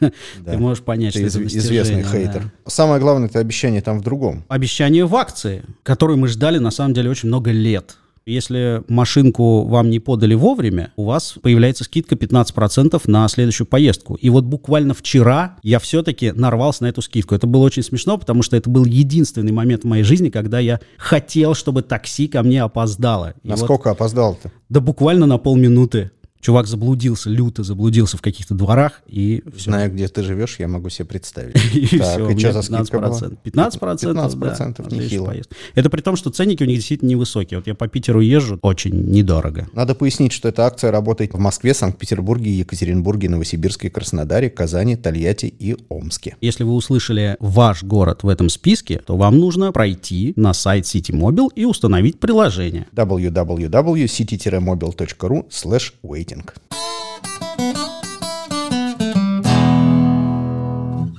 ты 0.00 0.58
можешь 0.58 0.82
понять, 0.84 1.14
что 1.14 1.22
это 1.22 1.44
известный 1.46 2.02
хейтер. 2.02 2.52
Самое 2.66 3.00
главное, 3.00 3.28
это 3.28 3.38
обещание 3.38 3.80
там 3.80 4.00
в 4.00 4.02
другом. 4.16 4.44
Обещание 4.48 5.04
в 5.04 5.14
акции, 5.14 5.62
которую 5.82 6.18
мы 6.18 6.28
ждали 6.28 6.58
на 6.58 6.70
самом 6.70 6.94
деле 6.94 7.10
очень 7.10 7.28
много 7.28 7.50
лет. 7.50 7.96
Если 8.28 8.82
машинку 8.88 9.66
вам 9.66 9.88
не 9.88 10.00
подали 10.00 10.34
вовремя, 10.34 10.90
у 10.96 11.04
вас 11.04 11.36
появляется 11.40 11.84
скидка 11.84 12.16
15% 12.16 13.00
на 13.06 13.28
следующую 13.28 13.68
поездку. 13.68 14.14
И 14.16 14.30
вот 14.30 14.42
буквально 14.44 14.94
вчера 14.94 15.58
я 15.62 15.78
все-таки 15.78 16.32
нарвался 16.32 16.82
на 16.82 16.88
эту 16.88 17.02
скидку. 17.02 17.36
Это 17.36 17.46
было 17.46 17.62
очень 17.62 17.84
смешно, 17.84 18.18
потому 18.18 18.42
что 18.42 18.56
это 18.56 18.68
был 18.68 18.84
единственный 18.84 19.52
момент 19.52 19.84
в 19.84 19.86
моей 19.86 20.02
жизни, 20.02 20.30
когда 20.30 20.58
я 20.58 20.80
хотел, 20.98 21.54
чтобы 21.54 21.82
такси 21.82 22.26
ко 22.26 22.42
мне 22.42 22.62
опоздало. 22.64 23.34
И 23.44 23.48
вот- 23.48 23.60
Насколько 23.60 23.90
опоздал-то? 23.92 24.50
да 24.68 24.80
буквально 24.80 25.26
на 25.26 25.38
полминуты. 25.38 26.10
Чувак 26.40 26.66
заблудился, 26.66 27.30
люто 27.30 27.62
заблудился 27.64 28.16
в 28.16 28.22
каких-то 28.22 28.54
дворах, 28.54 29.02
и 29.06 29.42
все. 29.56 29.70
Зная, 29.70 29.88
где 29.88 30.06
ты 30.08 30.22
живешь, 30.22 30.56
я 30.58 30.68
могу 30.68 30.88
себе 30.90 31.06
представить. 31.06 31.56
И 31.74 31.98
Так, 31.98 32.12
все, 32.14 32.30
и 32.30 32.38
что 32.38 32.52
за 32.52 32.62
скидка 32.62 32.98
была? 33.00 33.18
15%. 33.18 33.36
15%, 33.44 33.80
15% 33.80 34.12
да, 34.12 34.14
на 34.14 34.30
следующий 34.36 34.96
нехило. 34.96 35.26
поезд. 35.26 35.50
Это 35.74 35.90
при 35.90 36.00
том, 36.00 36.16
что 36.16 36.30
ценники 36.30 36.62
у 36.62 36.66
них 36.66 36.76
действительно 36.76 37.10
невысокие. 37.10 37.58
Вот 37.58 37.66
я 37.66 37.74
по 37.74 37.88
Питеру 37.88 38.20
езжу, 38.20 38.58
очень 38.62 38.94
недорого. 39.10 39.66
Надо 39.72 39.94
пояснить, 39.94 40.32
что 40.32 40.48
эта 40.48 40.64
акция 40.66 40.90
работает 40.90 41.34
в 41.34 41.38
Москве, 41.38 41.74
Санкт-Петербурге, 41.74 42.50
Екатеринбурге, 42.52 43.28
Новосибирске, 43.28 43.90
Краснодаре, 43.90 44.48
Казани, 44.50 44.96
Тольятти 44.96 45.46
и 45.58 45.76
Омске. 45.88 46.36
Если 46.40 46.64
вы 46.64 46.72
услышали 46.74 47.36
ваш 47.40 47.82
город 47.82 48.22
в 48.22 48.28
этом 48.28 48.48
списке, 48.48 49.00
то 49.04 49.16
вам 49.16 49.38
нужно 49.38 49.72
пройти 49.72 50.32
на 50.36 50.52
сайт 50.54 50.84
City 50.84 51.12
Mobile 51.12 51.48
и 51.54 51.64
установить 51.64 52.18
приложение. 52.20 52.86
www.city-mobile.ru 52.94 55.46
slash 55.50 55.92
waiting. 56.26 57.85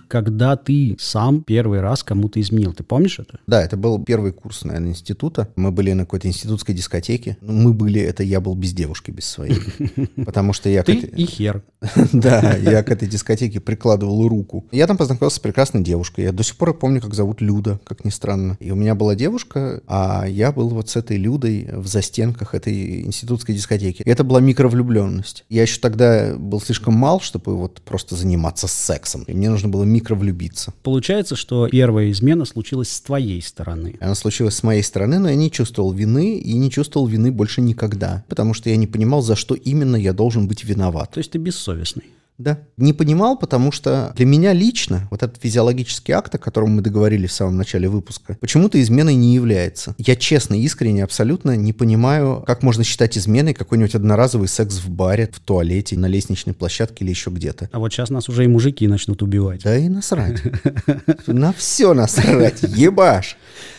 Когда 0.08 0.56
ты 0.56 0.96
сам 1.00 1.44
первый 1.44 1.82
раз 1.82 2.04
кому-то 2.04 2.40
изменил, 2.40 2.74
ты 2.74 2.84
помнишь 2.84 3.20
это? 3.20 3.40
Да, 3.48 3.64
это 3.64 3.78
был 3.78 4.04
первый 4.04 4.32
курс, 4.32 4.64
наверное, 4.64 4.92
института. 4.92 5.50
Мы 5.56 5.72
были 5.72 5.94
на 5.94 6.04
какой-то 6.04 6.28
институтской 6.28 6.74
дискотеке. 6.74 7.38
Ну, 7.42 7.54
Мы 7.54 7.74
были, 7.74 8.02
это 8.02 8.24
я 8.24 8.40
был 8.40 8.56
без 8.56 8.74
девушки, 8.74 9.12
без 9.12 9.26
своей. 9.26 9.60
Потому 10.26 10.54
что 10.54 10.70
я... 10.70 10.84
Ты 10.84 10.94
и 10.94 11.26
хер. 11.26 11.64
Да, 12.14 12.56
я 12.56 12.84
к 12.84 12.90
этой 12.90 13.08
дискотеке 13.08 13.60
прикладывал 13.60 14.28
руку. 14.28 14.66
Я 14.72 14.88
там 14.88 14.98
познакомился 14.98 15.38
с 15.38 15.40
прекрасной 15.40 15.84
девушкой. 15.84 16.26
Я 16.26 16.32
до 16.32 16.44
сих 16.44 16.56
пор 16.56 16.74
помню, 16.74 17.02
как 17.02 17.14
зовут 17.14 17.42
Люда, 17.42 17.80
как 17.84 18.06
ни 18.06 18.10
странно. 18.10 18.58
И 18.60 18.72
у 18.72 18.76
меня 18.76 18.96
была 18.96 19.16
девушка, 19.16 19.82
а 19.88 20.26
я 20.28 20.52
был 20.52 20.70
вот 20.70 20.90
с 20.90 20.96
этой 20.96 21.18
Людой 21.18 21.70
в 21.72 21.88
застенках 21.88 22.56
этой 22.56 23.02
институтской 23.02 23.56
дискотеки. 23.56 24.02
И 24.04 24.10
это 24.10 24.24
была 24.24 24.40
микровлюбленность. 24.40 25.46
Я 25.50 25.64
еще 25.64 25.80
тогда 25.80 26.36
был 26.38 26.62
слишком 26.62 26.94
мал, 26.94 27.20
чтобы 27.20 27.56
вот 27.56 27.82
просто 27.82 28.16
заниматься 28.16 28.68
сексом. 28.68 29.24
И 29.24 29.34
мне 29.34 29.50
нужно 29.50 29.70
было 29.70 29.84
микровлюбиться. 29.98 30.74
Получается, 30.84 31.36
что 31.36 31.68
первая 31.68 32.12
измена 32.12 32.46
случилась 32.46 32.90
с 32.90 33.02
твоей 33.02 33.42
стороны. 33.42 33.96
Она 34.00 34.16
случилась 34.16 34.56
с 34.56 34.64
моей 34.64 34.84
стороны, 34.84 35.20
но 35.20 35.30
я 35.30 35.36
не 35.36 35.52
чувствовал 35.52 35.92
вины 35.92 36.38
и 36.38 36.54
не 36.54 36.70
чувствовал 36.70 37.08
вины 37.08 37.32
больше 37.32 37.62
никогда. 37.62 38.24
Потому 38.28 38.54
что 38.54 38.70
я 38.70 38.78
не 38.78 38.88
понимал, 38.88 39.22
за 39.22 39.36
что 39.36 39.56
именно 39.56 39.96
я 39.96 40.14
должен 40.14 40.48
быть 40.48 40.64
виноват. 40.64 41.12
То 41.12 41.18
есть 41.20 41.32
ты 41.32 41.40
бессовестный. 41.40 42.06
Да. 42.38 42.60
Не 42.78 42.94
понимал, 42.94 43.38
потому 43.38 43.72
что 43.72 44.14
для 44.16 44.26
меня 44.26 44.54
лично 44.54 45.08
вот 45.10 45.24
этот 45.24 45.42
физиологический 45.42 46.14
акт, 46.14 46.36
о 46.36 46.38
котором 46.38 46.76
мы 46.76 46.82
договорились 46.84 47.32
в 47.32 47.34
самом 47.34 47.58
начале 47.58 47.90
выпуска, 47.90 48.38
почему-то 48.40 48.80
изменой 48.80 49.16
не 49.16 49.34
является. 49.34 49.96
Я 49.98 50.16
честно, 50.16 50.54
искренне, 50.54 51.04
абсолютно 51.04 51.56
не 51.56 51.74
понимаю, 51.74 52.44
как 52.46 52.62
можно 52.62 52.84
считать 52.84 53.18
изменой 53.18 53.56
какой-нибудь 53.56 53.96
одноразовый 53.96 54.48
секс 54.48 54.78
в 54.78 54.90
баре, 54.90 55.30
в 55.32 55.40
туалете, 55.40 55.98
на 55.98 56.06
лестничной 56.06 56.54
площадке 56.54 57.04
или 57.04 57.10
еще 57.10 57.32
где-то. 57.32 57.70
А 57.72 57.80
вот 57.80 57.92
сейчас 57.92 58.12
нас 58.12 58.30
уже 58.30 58.44
и 58.44 58.48
мужики 58.48 58.88
начнут 58.88 59.24
убивать. 59.24 59.64
Да 59.64 59.76
и 59.76 59.90
насрать. 59.90 60.42
На 61.26 61.54
все 61.54 61.94
насрать. 61.94 62.62
Ебаш. 62.62 63.38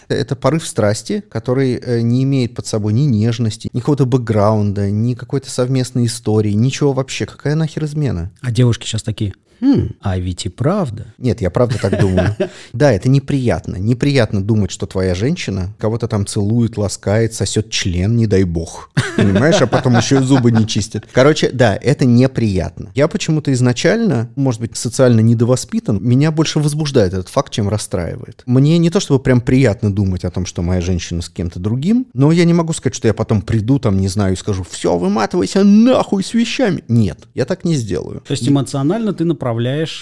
Это 0.09 0.37
порыв 0.37 0.67
страсти, 0.67 1.23
который 1.29 1.75
э, 1.75 2.01
не 2.01 2.23
имеет 2.25 2.55
под 2.55 2.67
собой 2.67 2.93
ни 2.93 3.03
нежности, 3.03 3.69
ни 3.73 3.81
какого-то 3.81 4.07
бэкграунда, 4.07 4.91
ни 4.91 5.15
какой-то 5.15 5.51
совместной 5.51 6.07
истории, 6.07 6.53
ничего 6.53 6.93
вообще. 6.93 7.27
Какая 7.27 7.55
нахер 7.55 7.85
измена? 7.85 8.31
А 8.41 8.51
девушки 8.51 8.87
сейчас 8.87 9.03
такие, 9.03 9.35
хм, 9.61 9.91
а 10.01 10.19
ведь 10.19 10.47
и 10.47 10.49
правда. 10.49 11.07
Нет, 11.19 11.41
я 11.41 11.51
правда 11.51 11.79
так 11.81 12.01
думаю. 12.01 12.37
Да, 12.73 12.93
это 12.93 13.09
неприятно. 13.09 13.77
Неприятно 13.77 14.43
думать, 14.43 14.71
что 14.71 14.87
твоя 14.87 15.15
женщина 15.15 15.75
кого-то 15.79 16.07
там 16.07 16.27
целует, 16.27 16.77
ласкает, 16.77 17.35
сосет 17.35 17.71
член, 17.71 18.17
не 18.17 18.27
дай 18.27 18.45
бог. 18.45 18.91
Понимаешь, 19.17 19.61
а 19.61 19.67
потом 19.67 19.97
еще 19.97 20.17
и 20.17 20.23
зубы 20.23 20.53
не 20.53 20.67
чистит. 20.67 21.07
Короче, 21.13 21.51
да, 21.51 21.77
это 21.77 22.05
неприятно. 22.05 22.91
Я 22.95 23.09
почему-то 23.09 23.53
изначально, 23.53 24.31
может 24.37 24.61
быть, 24.61 24.77
социально 24.77 25.21
недовоспитан, 25.21 26.03
меня 26.03 26.31
больше 26.31 26.61
возбуждает 26.61 27.15
этот 27.15 27.29
факт, 27.29 27.53
чем 27.53 27.69
расстраивает. 27.69 28.43
Мне 28.47 28.79
не 28.79 28.91
то 28.91 29.01
чтобы 29.01 29.21
прям 29.21 29.41
приятно 29.41 29.93
думать 29.93 30.25
о 30.25 30.31
том, 30.31 30.47
что 30.47 30.63
моя 30.63 30.81
женщина 30.81 31.23
с 31.23 31.29
кем-то 31.29 31.59
другим, 31.59 32.07
но 32.15 32.31
я 32.31 32.45
не 32.45 32.55
могу 32.55 32.73
сказать, 32.73 32.95
что 32.95 33.09
я 33.09 33.15
потом 33.15 33.43
приду 33.43 33.79
там, 33.79 33.99
не 33.99 34.09
знаю, 34.09 34.35
и 34.35 34.37
скажу, 34.37 34.65
все, 34.69 34.97
выматывайся 34.97 35.65
нахуй 35.65 36.23
с 36.23 36.35
вещами. 36.35 36.85
Нет, 36.89 37.29
я 37.35 37.45
так 37.45 37.65
не 37.65 37.75
сделаю. 37.75 38.23
То 38.27 38.33
есть 38.33 38.49
эмоционально 38.49 39.13
ты 39.13 39.25
направляешь 39.25 39.48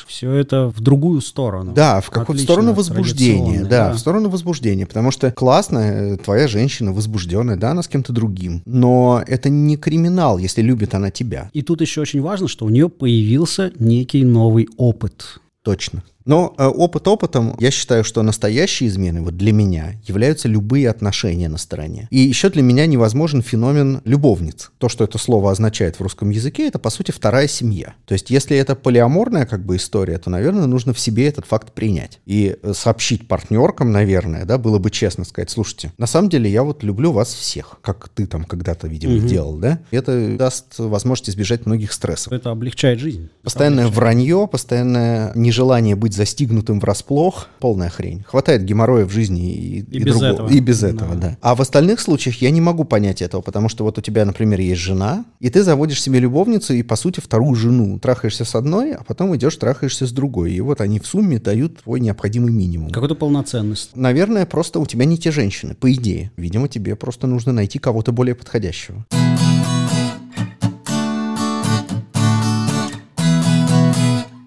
все 0.07 0.33
это 0.33 0.69
в 0.69 0.81
другую 0.81 1.21
сторону. 1.21 1.73
Да, 1.73 2.01
в 2.01 2.11
какую-то 2.11 2.43
сторону 2.43 2.73
возбуждения. 2.73 3.45
традиционно, 3.45 3.69
Да, 3.69 3.93
в 3.93 3.99
сторону 3.99 4.29
возбуждения. 4.29 4.87
Потому 4.87 5.11
что 5.11 5.31
классно, 5.31 5.79
э, 5.79 6.17
твоя 6.17 6.49
женщина 6.49 6.93
возбужденная, 6.93 7.57
да, 7.57 7.71
она 7.71 7.83
с 7.83 7.89
кем-то 7.89 8.13
другим. 8.13 8.63
Но 8.65 9.23
это 9.27 9.49
не 9.49 9.77
криминал, 9.77 10.39
если 10.39 10.63
любит 10.63 10.95
она 10.95 11.11
тебя. 11.11 11.51
И 11.53 11.63
тут 11.63 11.81
еще 11.81 12.01
очень 12.01 12.21
важно, 12.21 12.49
что 12.49 12.65
у 12.65 12.69
нее 12.69 12.89
появился 12.89 13.73
некий 13.79 14.25
новый 14.25 14.69
опыт. 14.77 15.41
Точно. 15.63 16.03
Но 16.27 16.55
э, 16.59 16.67
опыт 16.67 17.09
опытом, 17.09 17.57
я 17.59 17.71
считаю, 17.71 18.05
что 18.05 18.23
настоящие 18.23 18.89
измены, 18.89 19.23
вот 19.23 19.37
для 19.37 19.53
меня, 19.53 19.95
являются 20.05 20.49
любые 20.49 20.91
отношения 20.91 21.49
на 21.49 21.57
стороне. 21.57 22.09
И 22.11 22.19
еще 22.19 22.51
для 22.51 22.63
меня 22.63 22.87
невозможен 22.87 23.43
феномен 23.43 24.03
любовниц. 24.05 24.73
То, 24.79 24.89
что 24.89 25.05
это 25.05 25.19
слово 25.19 25.53
означает 25.53 25.97
в 25.97 26.01
русском 26.03 26.31
языке, 26.31 26.67
это, 26.67 26.79
по 26.81 26.91
сути, 26.91 27.13
вторая 27.13 27.47
семья. 27.47 27.95
То 28.05 28.15
есть, 28.15 28.31
если 28.31 28.57
это 28.57 28.75
полиаморная 28.75 29.47
как 29.47 29.65
бы 29.65 29.77
история, 29.77 30.19
то, 30.19 30.29
наверное, 30.29 30.67
нужно 30.67 30.93
в 30.93 30.99
себе 30.99 31.29
этот 31.29 31.47
факт 31.47 31.73
принять. 31.73 32.19
И 32.27 32.57
э, 32.61 32.73
сообщить 32.75 33.29
партнеркам, 33.29 33.93
наверное, 33.93 34.45
да, 34.45 34.59
было 34.59 34.79
бы 34.79 34.91
честно 34.91 35.25
сказать, 35.25 35.51
слушайте, 35.51 35.93
на 35.97 36.07
самом 36.07 36.29
деле 36.29 36.51
я 36.51 36.65
вот 36.65 36.83
люблю 36.83 37.13
вас 37.13 37.33
всех, 37.33 37.79
как 37.83 38.09
ты 38.09 38.27
там 38.27 38.45
когда-то, 38.45 38.89
видимо, 38.89 39.21
делал, 39.21 39.57
да? 39.59 39.79
Это 39.93 40.37
даст 40.37 40.79
возможность 40.79 41.31
избежать 41.31 41.67
многих 41.67 41.93
стрессов. 41.93 42.33
Это 42.33 42.51
облегчает 42.51 42.99
жизнь. 42.99 43.29
Постоянное 43.43 43.87
вранье, 43.87 44.49
постоянное 44.51 45.33
нежелание 45.35 45.95
быть 45.95 46.16
застигнутым 46.17 46.81
врасплох, 46.81 47.49
полная 47.61 47.89
хрень. 47.91 48.25
Хватает 48.27 48.65
геморроя 48.65 49.05
в 49.05 49.11
жизни 49.11 49.53
и, 49.55 49.79
И 49.81 49.99
без 50.03 50.15
другого. 50.15 50.33
этого. 50.33 50.49
И 50.49 50.61
без 50.61 50.81
Да. 50.81 50.89
этого, 50.89 51.15
да. 51.15 51.37
А 51.41 51.55
в 51.55 51.61
остальных 51.61 52.01
случаях 52.01 52.43
я 52.43 52.51
не 52.51 52.61
могу 52.61 52.85
понять 52.85 53.23
этого, 53.23 53.41
потому 53.43 53.69
что 53.69 53.85
вот 53.85 53.99
у 53.99 54.01
тебя, 54.01 54.25
например, 54.25 54.59
есть 54.61 54.81
жена, 54.81 55.25
и 55.41 55.51
ты 55.51 55.63
заводишь 55.63 56.03
себе 56.03 56.19
любовницу 56.19 56.75
и, 56.75 56.83
по 56.83 56.97
сути, 56.97 57.21
вторую 57.21 57.55
жену. 57.55 57.99
Трахаешься 57.99 58.45
с 58.45 58.55
одной, 58.55 58.95
а 58.95 59.05
потом 59.05 59.37
идешь 59.37 59.57
трахаешься 59.57 60.07
с 60.07 60.13
другой. 60.13 60.53
И 60.55 60.61
вот 60.61 60.81
они 60.81 60.99
в 60.99 61.07
сумме 61.07 61.39
дают 61.39 61.83
твой 61.83 62.01
необходимый 62.01 62.53
минимум. 62.53 62.91
Какую-то 62.91 63.15
полноценность. 63.15 63.91
Наверное, 63.95 64.47
просто 64.47 64.81
у 64.81 64.87
тебя 64.87 65.05
не 65.05 65.19
те 65.19 65.31
женщины, 65.31 65.75
по 65.75 65.93
идее. 65.93 66.31
Видимо, 66.37 66.69
тебе 66.69 66.97
просто 66.97 67.27
нужно 67.27 67.53
найти 67.53 67.79
кого-то 67.79 68.13
более 68.13 68.35
подходящего. 68.35 69.05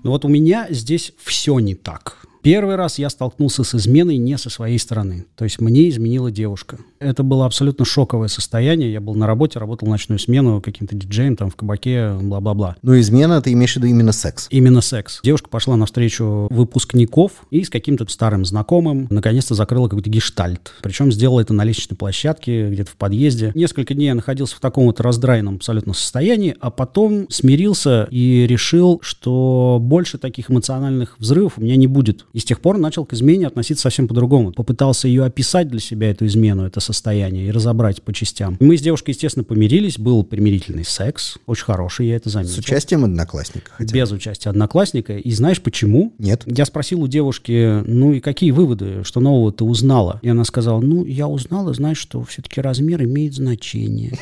Но 0.09 0.13
вот 0.13 0.25
у 0.25 0.27
меня 0.27 0.65
здесь 0.71 1.13
все 1.19 1.59
не 1.59 1.75
так. 1.75 2.25
Первый 2.41 2.75
раз 2.75 2.99
я 2.99 3.09
столкнулся 3.09 3.63
с 3.63 3.75
изменой 3.75 4.17
не 4.17 4.37
со 4.37 4.49
своей 4.49 4.79
стороны. 4.79 5.25
То 5.35 5.43
есть 5.43 5.59
мне 5.59 5.89
изменила 5.89 6.31
девушка. 6.31 6.77
Это 6.99 7.23
было 7.23 7.45
абсолютно 7.45 7.85
шоковое 7.85 8.29
состояние. 8.29 8.91
Я 8.91 9.01
был 9.01 9.15
на 9.15 9.27
работе, 9.27 9.59
работал 9.59 9.87
ночную 9.87 10.19
смену 10.19 10.61
каким-то 10.61 10.95
диджеем 10.95 11.35
там 11.35 11.49
в 11.49 11.55
кабаке, 11.55 12.13
бла-бла-бла. 12.13 12.77
Но 12.81 12.97
измена, 12.99 13.41
ты 13.41 13.51
имеешь 13.53 13.73
в 13.73 13.75
виду 13.77 13.87
именно 13.87 14.13
секс. 14.13 14.47
Именно 14.51 14.81
секс. 14.81 15.19
Девушка 15.23 15.49
пошла 15.49 15.75
навстречу 15.75 16.47
выпускников 16.49 17.31
и 17.51 17.63
с 17.63 17.69
каким-то 17.69 18.07
старым 18.09 18.45
знакомым 18.45 19.07
наконец-то 19.09 19.53
закрыла 19.53 19.87
какой-то 19.87 20.09
гештальт. 20.09 20.73
Причем 20.81 21.11
сделала 21.11 21.41
это 21.41 21.53
на 21.53 21.63
лестничной 21.63 21.97
площадке, 21.97 22.69
где-то 22.69 22.91
в 22.91 22.95
подъезде. 22.95 23.51
Несколько 23.53 23.93
дней 23.93 24.07
я 24.07 24.15
находился 24.15 24.55
в 24.55 24.59
таком 24.59 24.85
вот 24.85 25.01
раздраенном 25.01 25.55
абсолютно 25.55 25.93
состоянии, 25.93 26.55
а 26.59 26.71
потом 26.71 27.27
смирился 27.29 28.07
и 28.11 28.45
решил, 28.47 28.99
что 29.03 29.77
больше 29.81 30.17
таких 30.17 30.49
эмоциональных 30.49 31.15
взрывов 31.19 31.57
у 31.57 31.61
меня 31.61 31.75
не 31.75 31.87
будет. 31.87 32.25
И 32.33 32.39
с 32.39 32.43
тех 32.43 32.59
пор 32.59 32.77
начал 32.77 33.05
к 33.05 33.13
измене 33.13 33.47
относиться 33.47 33.83
совсем 33.83 34.07
по-другому. 34.07 34.51
Попытался 34.51 35.07
ее 35.07 35.25
описать 35.25 35.67
для 35.67 35.79
себя, 35.79 36.11
эту 36.11 36.25
измену, 36.25 36.65
это 36.65 36.79
состояние, 36.79 37.47
и 37.47 37.51
разобрать 37.51 38.01
по 38.03 38.13
частям. 38.13 38.57
Мы 38.59 38.77
с 38.77 38.81
девушкой, 38.81 39.11
естественно, 39.11 39.43
помирились. 39.43 39.97
Был 39.97 40.23
примирительный 40.23 40.85
секс. 40.85 41.37
Очень 41.45 41.65
хороший, 41.65 42.07
я 42.07 42.15
это 42.15 42.29
заметил. 42.29 42.53
С 42.53 42.57
участием 42.57 43.03
одноклассника 43.03 43.71
хотя. 43.71 43.93
Без 43.93 44.11
участия 44.11 44.49
одноклассника. 44.49 45.17
И 45.17 45.31
знаешь 45.31 45.61
почему? 45.61 46.13
Нет. 46.17 46.43
Я 46.45 46.65
спросил 46.65 47.01
у 47.01 47.07
девушки, 47.07 47.81
ну 47.85 48.13
и 48.13 48.19
какие 48.19 48.51
выводы, 48.51 49.03
что 49.03 49.19
нового 49.19 49.51
ты 49.51 49.63
узнала? 49.63 50.19
И 50.21 50.29
она 50.29 50.43
сказала, 50.43 50.79
ну, 50.79 51.05
я 51.05 51.27
узнала, 51.27 51.73
знаешь, 51.73 51.97
что 51.97 52.23
все-таки 52.23 52.61
размер 52.61 53.03
имеет 53.03 53.33
значение. 53.33 54.13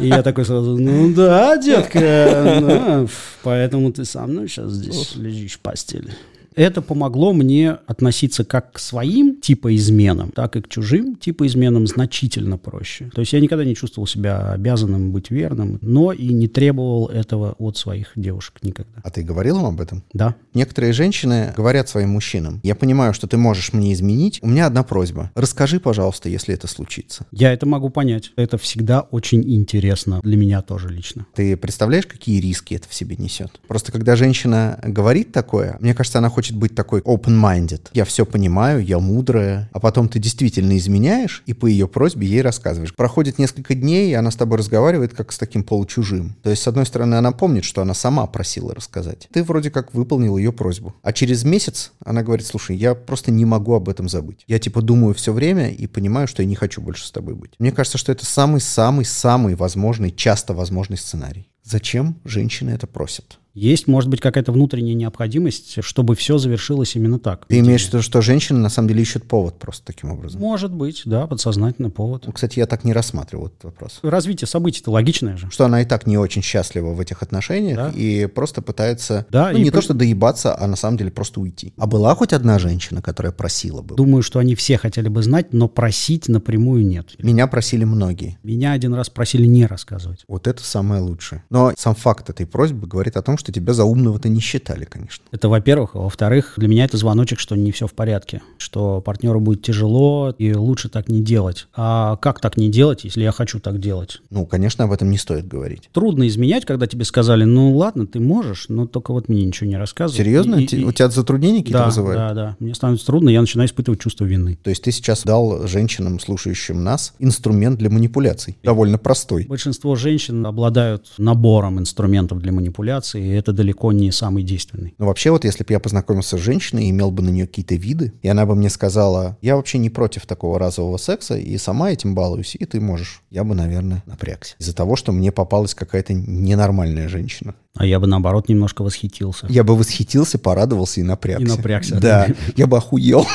И 0.00 0.06
я 0.06 0.22
такой 0.22 0.44
сразу, 0.44 0.76
ну 0.76 1.12
да, 1.14 1.56
детка, 1.56 1.98
да, 2.00 3.06
поэтому 3.42 3.92
ты 3.92 4.04
со 4.04 4.26
мной 4.26 4.48
сейчас 4.48 4.72
здесь 4.72 5.14
лежишь 5.16 5.54
в 5.54 5.60
постели. 5.60 6.10
Это 6.54 6.82
помогло 6.82 7.32
мне 7.32 7.72
относиться 7.86 8.44
как 8.44 8.72
к 8.72 8.78
своим 8.78 9.40
типа 9.40 9.74
изменам, 9.76 10.30
так 10.30 10.56
и 10.56 10.60
к 10.60 10.68
чужим 10.68 11.16
типа 11.16 11.46
изменам 11.46 11.86
значительно 11.86 12.58
проще. 12.58 13.10
То 13.14 13.20
есть 13.20 13.32
я 13.32 13.40
никогда 13.40 13.64
не 13.64 13.74
чувствовал 13.74 14.06
себя 14.06 14.52
обязанным 14.52 15.12
быть 15.12 15.30
верным, 15.30 15.78
но 15.80 16.12
и 16.12 16.28
не 16.32 16.48
требовал 16.48 17.06
этого 17.06 17.54
от 17.58 17.76
своих 17.76 18.12
девушек 18.16 18.58
никогда. 18.62 19.00
А 19.02 19.10
ты 19.10 19.22
говорил 19.22 19.58
им 19.58 19.66
об 19.66 19.80
этом? 19.80 20.02
Да. 20.12 20.36
Некоторые 20.54 20.92
женщины 20.92 21.52
говорят 21.56 21.88
своим 21.88 22.10
мужчинам, 22.10 22.60
я 22.62 22.74
понимаю, 22.74 23.14
что 23.14 23.26
ты 23.26 23.36
можешь 23.36 23.72
мне 23.72 23.92
изменить, 23.92 24.38
у 24.42 24.48
меня 24.48 24.66
одна 24.66 24.82
просьба. 24.82 25.30
Расскажи, 25.34 25.80
пожалуйста, 25.80 26.28
если 26.28 26.54
это 26.54 26.66
случится. 26.66 27.26
Я 27.30 27.52
это 27.52 27.66
могу 27.66 27.90
понять. 27.90 28.32
Это 28.36 28.58
всегда 28.58 29.00
очень 29.00 29.42
интересно 29.54 30.20
для 30.22 30.36
меня 30.36 30.62
тоже 30.62 30.88
лично. 30.88 31.26
Ты 31.34 31.56
представляешь, 31.56 32.06
какие 32.06 32.40
риски 32.40 32.74
это 32.74 32.88
в 32.88 32.94
себе 32.94 33.16
несет? 33.16 33.60
Просто 33.68 33.92
когда 33.92 34.16
женщина 34.16 34.78
говорит 34.82 35.32
такое, 35.32 35.76
мне 35.80 35.94
кажется, 35.94 36.18
она 36.18 36.30
хочет 36.42 36.56
быть 36.56 36.74
такой 36.74 37.02
open-minded. 37.02 37.90
Я 37.92 38.04
все 38.04 38.26
понимаю, 38.26 38.84
я 38.84 38.98
мудрая. 38.98 39.70
А 39.72 39.78
потом 39.78 40.08
ты 40.08 40.18
действительно 40.18 40.76
изменяешь, 40.76 41.44
и 41.46 41.54
по 41.54 41.66
ее 41.66 41.86
просьбе 41.86 42.26
ей 42.26 42.42
рассказываешь. 42.42 42.96
Проходит 42.96 43.38
несколько 43.38 43.76
дней, 43.76 44.10
и 44.10 44.14
она 44.14 44.32
с 44.32 44.34
тобой 44.34 44.58
разговаривает 44.58 45.14
как 45.14 45.30
с 45.30 45.38
таким 45.38 45.62
получужим. 45.62 46.34
То 46.42 46.50
есть, 46.50 46.62
с 46.62 46.66
одной 46.66 46.84
стороны, 46.84 47.14
она 47.14 47.30
помнит, 47.30 47.62
что 47.62 47.80
она 47.80 47.94
сама 47.94 48.26
просила 48.26 48.74
рассказать. 48.74 49.28
Ты 49.32 49.44
вроде 49.44 49.70
как 49.70 49.94
выполнил 49.94 50.36
ее 50.36 50.52
просьбу. 50.52 50.96
А 51.02 51.12
через 51.12 51.44
месяц 51.44 51.92
она 52.04 52.24
говорит, 52.24 52.44
слушай, 52.44 52.76
я 52.76 52.96
просто 52.96 53.30
не 53.30 53.44
могу 53.44 53.74
об 53.74 53.88
этом 53.88 54.08
забыть. 54.08 54.42
Я 54.48 54.58
типа 54.58 54.82
думаю 54.82 55.14
все 55.14 55.32
время 55.32 55.70
и 55.70 55.86
понимаю, 55.86 56.26
что 56.26 56.42
я 56.42 56.48
не 56.48 56.56
хочу 56.56 56.80
больше 56.80 57.06
с 57.06 57.12
тобой 57.12 57.36
быть. 57.36 57.52
Мне 57.60 57.70
кажется, 57.70 57.98
что 57.98 58.10
это 58.10 58.26
самый-самый-самый 58.26 59.54
возможный, 59.54 60.10
часто 60.10 60.54
возможный 60.54 60.96
сценарий. 60.96 61.48
Зачем 61.62 62.16
женщины 62.24 62.70
это 62.70 62.88
просят? 62.88 63.38
Есть, 63.54 63.86
может 63.86 64.08
быть, 64.08 64.20
какая-то 64.20 64.50
внутренняя 64.52 64.94
необходимость, 64.94 65.82
чтобы 65.84 66.14
все 66.14 66.38
завершилось 66.38 66.96
именно 66.96 67.18
так. 67.18 67.44
Ты 67.46 67.58
имеешь 67.58 67.84
в 67.84 67.88
виду, 67.88 68.00
что 68.02 68.22
женщины 68.22 68.58
на 68.58 68.68
самом 68.70 68.88
деле 68.88 69.02
ищут 69.02 69.24
повод 69.28 69.58
просто 69.58 69.84
таким 69.84 70.10
образом? 70.10 70.40
Может 70.40 70.72
быть, 70.72 71.02
да, 71.04 71.26
подсознательный 71.26 71.90
повод. 71.90 72.24
Ну, 72.26 72.32
Кстати, 72.32 72.58
я 72.58 72.66
так 72.66 72.84
не 72.84 72.92
рассматривал 72.92 73.48
этот 73.48 73.64
вопрос. 73.64 74.00
Развитие 74.02 74.48
событий-то 74.48 74.90
логичное 74.90 75.36
же. 75.36 75.50
Что 75.50 75.66
она 75.66 75.82
и 75.82 75.84
так 75.84 76.06
не 76.06 76.16
очень 76.16 76.42
счастлива 76.42 76.94
в 76.94 77.00
этих 77.00 77.22
отношениях 77.22 77.76
Да. 77.76 77.88
и 77.90 78.26
просто 78.26 78.62
пытается, 78.62 79.26
Да, 79.30 79.50
ну, 79.52 79.58
и 79.58 79.62
не 79.62 79.70
при- 79.70 79.76
то 79.76 79.82
что 79.82 79.94
доебаться, 79.94 80.56
а 80.58 80.66
на 80.66 80.76
самом 80.76 80.96
деле 80.96 81.10
просто 81.10 81.40
уйти. 81.40 81.74
А 81.76 81.86
была 81.86 82.14
хоть 82.14 82.32
одна 82.32 82.58
женщина, 82.58 83.02
которая 83.02 83.32
просила 83.32 83.82
бы? 83.82 83.96
Думаю, 83.96 84.22
что 84.22 84.38
они 84.38 84.54
все 84.54 84.78
хотели 84.78 85.08
бы 85.08 85.22
знать, 85.22 85.52
но 85.52 85.68
просить 85.68 86.28
напрямую 86.28 86.86
нет. 86.86 87.10
Меня 87.22 87.46
просили 87.46 87.84
многие. 87.84 88.38
Меня 88.42 88.72
один 88.72 88.94
раз 88.94 89.10
просили 89.10 89.44
не 89.46 89.66
рассказывать. 89.66 90.24
Вот 90.26 90.46
это 90.46 90.62
самое 90.64 91.02
лучшее. 91.02 91.44
Но 91.50 91.72
сам 91.76 91.94
факт 91.94 92.30
этой 92.30 92.46
просьбы 92.46 92.86
говорит 92.86 93.16
о 93.16 93.22
том, 93.22 93.36
что 93.42 93.50
тебя 93.52 93.72
за 93.74 93.84
умного-то 93.84 94.28
не 94.28 94.40
считали, 94.40 94.84
конечно. 94.84 95.24
Это 95.32 95.48
во-первых. 95.48 95.94
Во-вторых, 95.94 96.54
для 96.56 96.68
меня 96.68 96.84
это 96.84 96.96
звоночек, 96.96 97.40
что 97.40 97.56
не 97.56 97.72
все 97.72 97.88
в 97.88 97.92
порядке, 97.92 98.40
что 98.56 99.00
партнеру 99.00 99.40
будет 99.40 99.62
тяжело 99.62 100.32
и 100.38 100.54
лучше 100.54 100.88
так 100.88 101.08
не 101.08 101.20
делать. 101.20 101.66
А 101.74 102.16
как 102.16 102.38
так 102.40 102.56
не 102.56 102.70
делать, 102.70 103.02
если 103.04 103.22
я 103.24 103.32
хочу 103.32 103.58
так 103.58 103.80
делать? 103.80 104.22
Ну, 104.30 104.46
конечно, 104.46 104.84
об 104.84 104.92
этом 104.92 105.10
не 105.10 105.18
стоит 105.18 105.48
говорить. 105.48 105.88
Трудно 105.92 106.28
изменять, 106.28 106.64
когда 106.64 106.86
тебе 106.86 107.04
сказали, 107.04 107.42
ну 107.44 107.76
ладно, 107.76 108.06
ты 108.06 108.20
можешь, 108.20 108.66
но 108.68 108.86
только 108.86 109.12
вот 109.12 109.28
мне 109.28 109.44
ничего 109.44 109.68
не 109.68 109.76
рассказывай. 109.76 110.18
Серьезно? 110.18 110.54
И- 110.56 110.64
и- 110.66 110.84
У 110.84 110.92
тебя 110.92 111.08
затруднения 111.10 111.58
какие-то 111.58 111.80
да, 111.80 111.86
вызывают? 111.86 112.18
да, 112.18 112.34
да. 112.34 112.56
Мне 112.60 112.74
становится 112.74 113.06
трудно, 113.06 113.28
я 113.28 113.40
начинаю 113.40 113.68
испытывать 113.68 114.00
чувство 114.00 114.24
вины. 114.24 114.56
То 114.62 114.70
есть 114.70 114.84
ты 114.84 114.92
сейчас 114.92 115.24
дал 115.24 115.66
женщинам, 115.66 116.20
слушающим 116.20 116.84
нас, 116.84 117.14
инструмент 117.18 117.78
для 117.78 117.90
манипуляций. 117.90 118.56
Довольно 118.62 118.98
простой. 118.98 119.46
Большинство 119.48 119.96
женщин 119.96 120.46
обладают 120.46 121.06
набором 121.18 121.80
инструментов 121.80 122.38
для 122.40 122.52
манипуляции, 122.52 123.31
это 123.34 123.52
далеко 123.52 123.92
не 123.92 124.10
самый 124.10 124.42
действенный. 124.42 124.94
Но 124.98 125.06
вообще 125.06 125.30
вот 125.30 125.44
если 125.44 125.64
бы 125.64 125.72
я 125.72 125.80
познакомился 125.80 126.36
с 126.36 126.40
женщиной 126.40 126.86
и 126.86 126.90
имел 126.90 127.10
бы 127.10 127.22
на 127.22 127.30
нее 127.30 127.46
какие-то 127.46 127.74
виды, 127.74 128.12
и 128.22 128.28
она 128.28 128.46
бы 128.46 128.54
мне 128.54 128.70
сказала, 128.70 129.36
я 129.42 129.56
вообще 129.56 129.78
не 129.78 129.90
против 129.90 130.26
такого 130.26 130.58
разового 130.58 130.96
секса, 130.96 131.36
и 131.36 131.56
сама 131.58 131.90
этим 131.90 132.14
балуюсь, 132.14 132.56
и 132.58 132.64
ты 132.64 132.80
можешь, 132.80 133.22
я 133.30 133.44
бы, 133.44 133.54
наверное, 133.54 134.02
напрягся. 134.06 134.56
Из-за 134.58 134.74
того, 134.74 134.96
что 134.96 135.12
мне 135.12 135.32
попалась 135.32 135.74
какая-то 135.74 136.14
ненормальная 136.14 137.08
женщина. 137.08 137.54
А 137.74 137.86
я 137.86 137.98
бы, 137.98 138.06
наоборот, 138.06 138.48
немножко 138.48 138.82
восхитился. 138.82 139.46
Я 139.48 139.64
бы 139.64 139.74
восхитился, 139.76 140.38
порадовался 140.38 141.00
и 141.00 141.02
напрягся. 141.02 141.44
И 141.44 141.48
напрягся. 141.48 142.00
Да, 142.00 142.28
я 142.56 142.66
бы 142.66 142.76
охуел, 142.76 143.26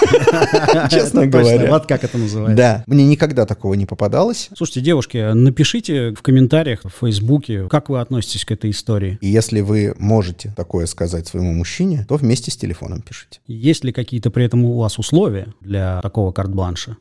честно 0.92 1.26
говоря. 1.26 1.72
Вот 1.72 1.88
как 1.88 2.04
это 2.04 2.18
называется. 2.18 2.56
Да, 2.56 2.84
мне 2.86 3.06
никогда 3.06 3.46
такого 3.46 3.74
не 3.74 3.86
попадалось. 3.88 4.50
Слушайте, 4.56 4.82
девушки, 4.82 5.34
напишите 5.34 6.14
в 6.14 6.22
комментариях 6.22 6.82
в 6.84 6.92
Фейсбуке, 7.02 7.68
как 7.68 7.90
вы 7.90 8.00
относитесь 8.00 8.46
к 8.46 8.52
этой 8.52 8.70
истории. 8.70 9.18
И 9.22 9.28
если 9.28 9.62
вы 9.62 9.96
можете 9.98 10.54
такое 10.56 10.86
сказать 10.86 11.28
своему 11.28 11.54
мужчине, 11.54 12.06
то 12.08 12.16
вместе 12.16 12.52
с 12.52 12.58
телефоном 12.58 13.02
пишите. 13.02 13.40
Есть 13.48 13.84
ли 13.84 13.92
какие-то 13.92 14.30
при 14.30 14.46
этом 14.46 14.64
у 14.66 14.78
вас 14.78 15.00
условия 15.00 15.48
для 15.62 16.00
такого 16.02 16.32
карт-бланша? 16.32 16.98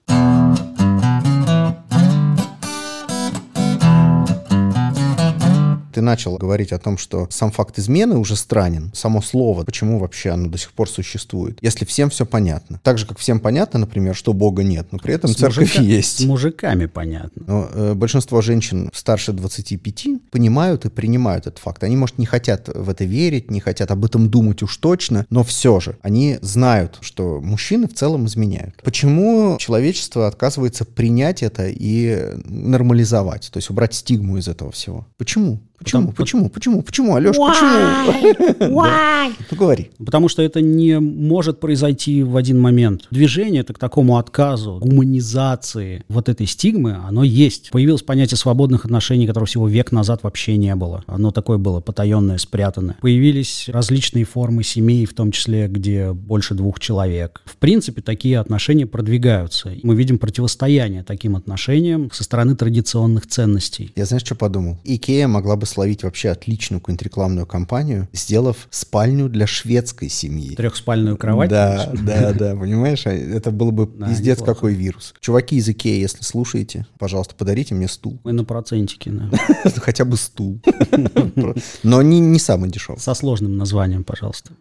Ты 5.96 6.02
начал 6.02 6.36
говорить 6.36 6.72
о 6.72 6.78
том, 6.78 6.98
что 6.98 7.26
сам 7.30 7.50
факт 7.50 7.78
измены 7.78 8.18
уже 8.18 8.36
странен. 8.36 8.90
Само 8.92 9.22
слово, 9.22 9.64
почему 9.64 9.98
вообще 9.98 10.28
оно 10.28 10.50
до 10.50 10.58
сих 10.58 10.72
пор 10.72 10.90
существует. 10.90 11.56
Если 11.62 11.86
всем 11.86 12.10
все 12.10 12.26
понятно. 12.26 12.78
Так 12.82 12.98
же, 12.98 13.06
как 13.06 13.16
всем 13.16 13.40
понятно, 13.40 13.78
например, 13.78 14.14
что 14.14 14.34
Бога 14.34 14.62
нет, 14.62 14.88
но 14.90 14.98
при 14.98 15.14
этом 15.14 15.30
С 15.30 15.36
церковь 15.36 15.74
мужика- 15.74 15.82
есть. 15.82 16.18
С 16.18 16.24
мужиками 16.26 16.84
понятно. 16.84 17.44
Но 17.46 17.70
э, 17.72 17.94
большинство 17.94 18.42
женщин 18.42 18.90
старше 18.92 19.32
25 19.32 20.30
понимают 20.30 20.84
и 20.84 20.90
принимают 20.90 21.46
этот 21.46 21.60
факт. 21.60 21.82
Они, 21.82 21.96
может, 21.96 22.18
не 22.18 22.26
хотят 22.26 22.68
в 22.68 22.90
это 22.90 23.04
верить, 23.04 23.50
не 23.50 23.60
хотят 23.60 23.90
об 23.90 24.04
этом 24.04 24.28
думать 24.28 24.62
уж 24.62 24.76
точно, 24.76 25.24
но 25.30 25.44
все 25.44 25.80
же 25.80 25.96
они 26.02 26.36
знают, 26.42 26.98
что 27.00 27.40
мужчины 27.40 27.88
в 27.88 27.94
целом 27.94 28.26
изменяют. 28.26 28.74
Почему 28.82 29.56
человечество 29.58 30.26
отказывается 30.26 30.84
принять 30.84 31.42
это 31.42 31.68
и 31.68 32.34
нормализовать, 32.44 33.48
то 33.50 33.56
есть 33.56 33.70
убрать 33.70 33.94
стигму 33.94 34.36
из 34.36 34.46
этого 34.46 34.70
всего? 34.72 35.06
Почему? 35.16 35.58
Почему? 35.78 36.08
Потому- 36.12 36.12
Почему? 36.16 36.48
Почему? 36.50 36.82
Почему? 36.82 37.14
Алеш, 37.16 37.36
почему? 37.36 38.66
Ну 39.50 39.56
говори. 39.56 39.90
Потому 39.98 40.28
что 40.28 40.42
это 40.42 40.60
не 40.60 40.98
может 41.00 41.60
произойти 41.60 42.22
в 42.22 42.36
один 42.36 42.60
момент. 42.60 43.06
Движение 43.10 43.60
это 43.60 43.72
к 43.74 43.78
такому 43.78 44.18
отказу, 44.18 44.78
гуманизации 44.80 46.04
вот 46.08 46.28
этой 46.28 46.46
стигмы, 46.46 46.96
оно 47.06 47.24
есть. 47.24 47.70
Появилось 47.70 48.02
понятие 48.02 48.38
свободных 48.38 48.84
отношений, 48.84 49.26
которого 49.26 49.46
всего 49.46 49.68
век 49.68 49.92
назад 49.92 50.22
вообще 50.22 50.56
не 50.56 50.74
было. 50.74 51.02
Оно 51.06 51.30
такое 51.30 51.58
было 51.58 51.80
потаенное, 51.80 52.38
спрятанное. 52.38 52.96
Появились 53.00 53.68
различные 53.68 54.24
формы 54.24 54.62
семей, 54.62 55.06
в 55.06 55.14
том 55.14 55.32
числе, 55.32 55.68
где 55.68 56.12
больше 56.12 56.54
двух 56.54 56.80
человек. 56.80 57.42
В 57.44 57.56
принципе, 57.56 58.02
такие 58.02 58.38
отношения 58.38 58.86
продвигаются. 58.86 59.72
Мы 59.82 59.94
видим 59.94 60.18
противостояние 60.18 61.02
таким 61.02 61.36
отношениям 61.36 62.10
со 62.12 62.24
стороны 62.24 62.56
традиционных 62.56 63.26
ценностей. 63.26 63.92
Я 63.96 64.04
знаешь, 64.04 64.22
что 64.24 64.34
подумал? 64.34 64.78
Икея 64.84 65.28
могла 65.28 65.56
бы 65.56 65.65
словить 65.66 66.02
вообще 66.02 66.30
отличную 66.30 66.80
какую-нибудь 66.80 67.04
рекламную 67.04 67.46
кампанию, 67.46 68.08
сделав 68.12 68.68
спальню 68.70 69.28
для 69.28 69.46
шведской 69.46 70.08
семьи. 70.08 70.54
Трехспальную 70.54 71.16
кровать. 71.16 71.50
Да, 71.50 71.90
да, 72.06 72.32
да, 72.32 72.56
понимаешь? 72.56 73.06
А 73.06 73.12
Это 73.12 73.50
было 73.50 73.70
бы 73.70 73.86
Да, 73.86 74.08
пиздец 74.08 74.38
неплохо. 74.38 74.54
какой 74.54 74.74
вирус. 74.74 75.14
Чуваки 75.20 75.56
из 75.56 75.68
Икеи, 75.68 76.00
если 76.00 76.22
слушаете, 76.22 76.86
пожалуйста, 76.98 77.34
подарите 77.34 77.74
мне 77.74 77.88
стул. 77.88 78.18
Мы 78.24 78.32
на 78.32 78.44
процентике, 78.44 79.10
да. 79.10 79.30
Хотя 79.76 80.04
бы 80.04 80.16
стул. 80.16 80.60
Но 81.82 82.02
не, 82.02 82.20
не 82.20 82.38
самый 82.38 82.70
дешевый. 82.70 83.00
Со 83.00 83.14
сложным 83.14 83.56
названием, 83.56 84.04
пожалуйста. 84.04 84.52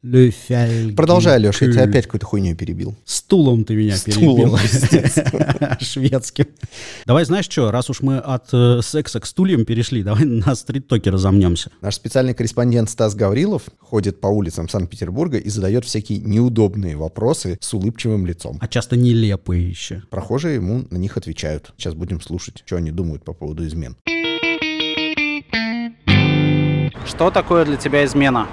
Продолжай, 0.95 1.39
Леш, 1.39 1.61
я 1.61 1.71
тебя 1.71 1.83
опять 1.83 2.05
какой-то 2.05 2.25
хуйней 2.25 2.55
перебил. 2.55 2.95
Стулом 3.05 3.63
ты 3.65 3.75
меня 3.75 3.95
перебил. 4.03 4.57
Шведским. 5.79 6.47
Давай, 7.05 7.25
знаешь 7.25 7.45
что, 7.45 7.71
раз 7.71 7.89
уж 7.89 8.01
мы 8.01 8.17
от 8.17 8.49
э, 8.53 8.79
секса 8.81 9.19
к 9.19 9.25
стульям 9.25 9.65
перешли, 9.65 10.03
давай 10.03 10.25
на 10.25 10.55
стрит-токе 10.95 11.09
разомнемся. 11.09 11.71
Наш 11.81 11.95
специальный 11.95 12.33
корреспондент 12.33 12.89
Стас 12.89 13.15
Гаврилов 13.15 13.63
ходит 13.79 14.21
по 14.21 14.27
улицам 14.27 14.69
Санкт-Петербурга 14.69 15.37
и 15.37 15.49
задает 15.49 15.85
всякие 15.85 16.19
неудобные 16.19 16.95
вопросы 16.95 17.57
с 17.61 17.73
улыбчивым 17.73 18.25
лицом. 18.25 18.57
А 18.61 18.67
часто 18.67 18.95
нелепые 18.95 19.67
еще. 19.67 20.03
Прохожие 20.09 20.55
ему 20.55 20.85
на 20.89 20.97
них 20.97 21.17
отвечают. 21.17 21.73
Сейчас 21.77 21.93
будем 21.93 22.21
слушать, 22.21 22.63
что 22.65 22.77
они 22.77 22.91
думают 22.91 23.23
по 23.23 23.33
поводу 23.33 23.65
измен. 23.65 23.95
Что 27.05 27.29
такое 27.29 27.65
для 27.65 27.77
тебя 27.77 28.05
измена? 28.05 28.47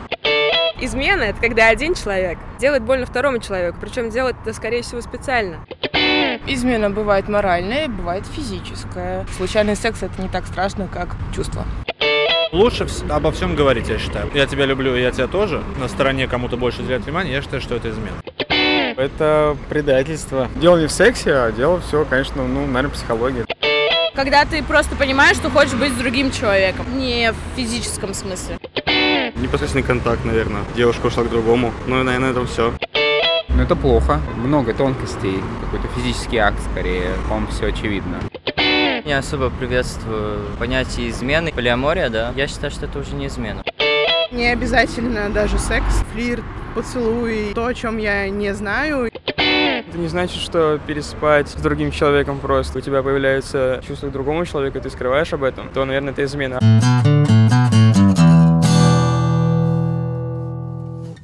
Измена– 0.80 1.22
это 1.22 1.40
когда 1.40 1.68
один 1.68 1.94
человек 1.94 2.38
делает 2.58 2.82
больно 2.82 3.06
второму 3.06 3.38
человеку, 3.38 3.78
причем 3.80 4.10
делает 4.10 4.34
это, 4.42 4.52
скорее 4.52 4.82
всего, 4.82 5.00
специально. 5.00 5.64
Измена 6.48 6.90
бывает 6.90 7.28
моральная, 7.28 7.86
бывает 7.86 8.26
физическая. 8.26 9.24
Случайный 9.36 9.76
секс 9.76 10.02
это 10.02 10.20
не 10.20 10.28
так 10.28 10.44
страшно, 10.46 10.88
как 10.88 11.16
чувство. 11.32 11.64
Лучше 12.52 12.86
обо 13.08 13.32
всем 13.32 13.56
говорить, 13.56 13.88
я 13.88 13.98
считаю. 13.98 14.30
Я 14.34 14.46
тебя 14.46 14.66
люблю, 14.66 14.94
я 14.94 15.10
тебя 15.10 15.26
тоже. 15.26 15.62
На 15.80 15.88
стороне 15.88 16.28
кому-то 16.28 16.58
больше 16.58 16.82
уделять 16.82 17.02
внимание, 17.02 17.32
я 17.32 17.40
считаю, 17.40 17.62
что 17.62 17.74
это 17.74 17.88
измена. 17.88 18.16
Это 18.94 19.56
предательство. 19.70 20.48
Дело 20.56 20.76
не 20.76 20.86
в 20.86 20.92
сексе, 20.92 21.32
а 21.32 21.50
дело 21.50 21.80
все, 21.80 22.04
конечно, 22.04 22.46
ну, 22.46 22.66
наверное, 22.66 22.90
психология. 22.90 23.46
Когда 24.14 24.44
ты 24.44 24.62
просто 24.62 24.94
понимаешь, 24.96 25.38
что 25.38 25.48
хочешь 25.48 25.72
быть 25.72 25.92
с 25.92 25.96
другим 25.96 26.30
человеком, 26.30 26.84
не 26.98 27.32
в 27.32 27.56
физическом 27.56 28.12
смысле. 28.12 28.58
Непосредственный 29.36 29.82
контакт, 29.82 30.22
наверное. 30.26 30.62
Девушка 30.76 31.06
ушла 31.06 31.24
к 31.24 31.30
другому. 31.30 31.72
Ну 31.86 32.02
и, 32.02 32.04
наверное, 32.04 32.32
это 32.32 32.44
все. 32.44 32.74
Ну 33.48 33.62
это 33.62 33.74
плохо. 33.74 34.20
Много 34.36 34.74
тонкостей. 34.74 35.40
Какой-то 35.62 35.88
физический 35.96 36.36
акт 36.36 36.58
скорее. 36.70 37.12
По-моему, 37.28 37.46
все 37.46 37.68
очевидно. 37.68 38.18
Не 39.04 39.14
особо 39.14 39.50
приветствую 39.50 40.44
понятие 40.60 41.10
измены. 41.10 41.50
Полиамория, 41.52 42.08
да. 42.08 42.32
Я 42.36 42.46
считаю, 42.46 42.70
что 42.70 42.86
это 42.86 43.00
уже 43.00 43.16
не 43.16 43.26
измена. 43.26 43.64
Не 44.30 44.46
обязательно 44.46 45.28
даже 45.28 45.58
секс, 45.58 46.04
флирт, 46.12 46.44
поцелуй, 46.74 47.52
то, 47.52 47.66
о 47.66 47.74
чем 47.74 47.98
я 47.98 48.28
не 48.28 48.54
знаю. 48.54 49.10
Это 49.36 49.98
не 49.98 50.06
значит, 50.06 50.40
что 50.40 50.78
переспать 50.86 51.48
с 51.48 51.54
другим 51.54 51.90
человеком 51.90 52.38
просто. 52.38 52.78
У 52.78 52.80
тебя 52.80 53.02
появляется 53.02 53.82
чувство 53.86 54.08
к 54.08 54.12
другому 54.12 54.46
человеку, 54.46 54.80
ты 54.80 54.88
скрываешь 54.88 55.32
об 55.32 55.42
этом, 55.42 55.68
то, 55.68 55.84
наверное, 55.84 56.12
это 56.12 56.24
измена. 56.24 56.60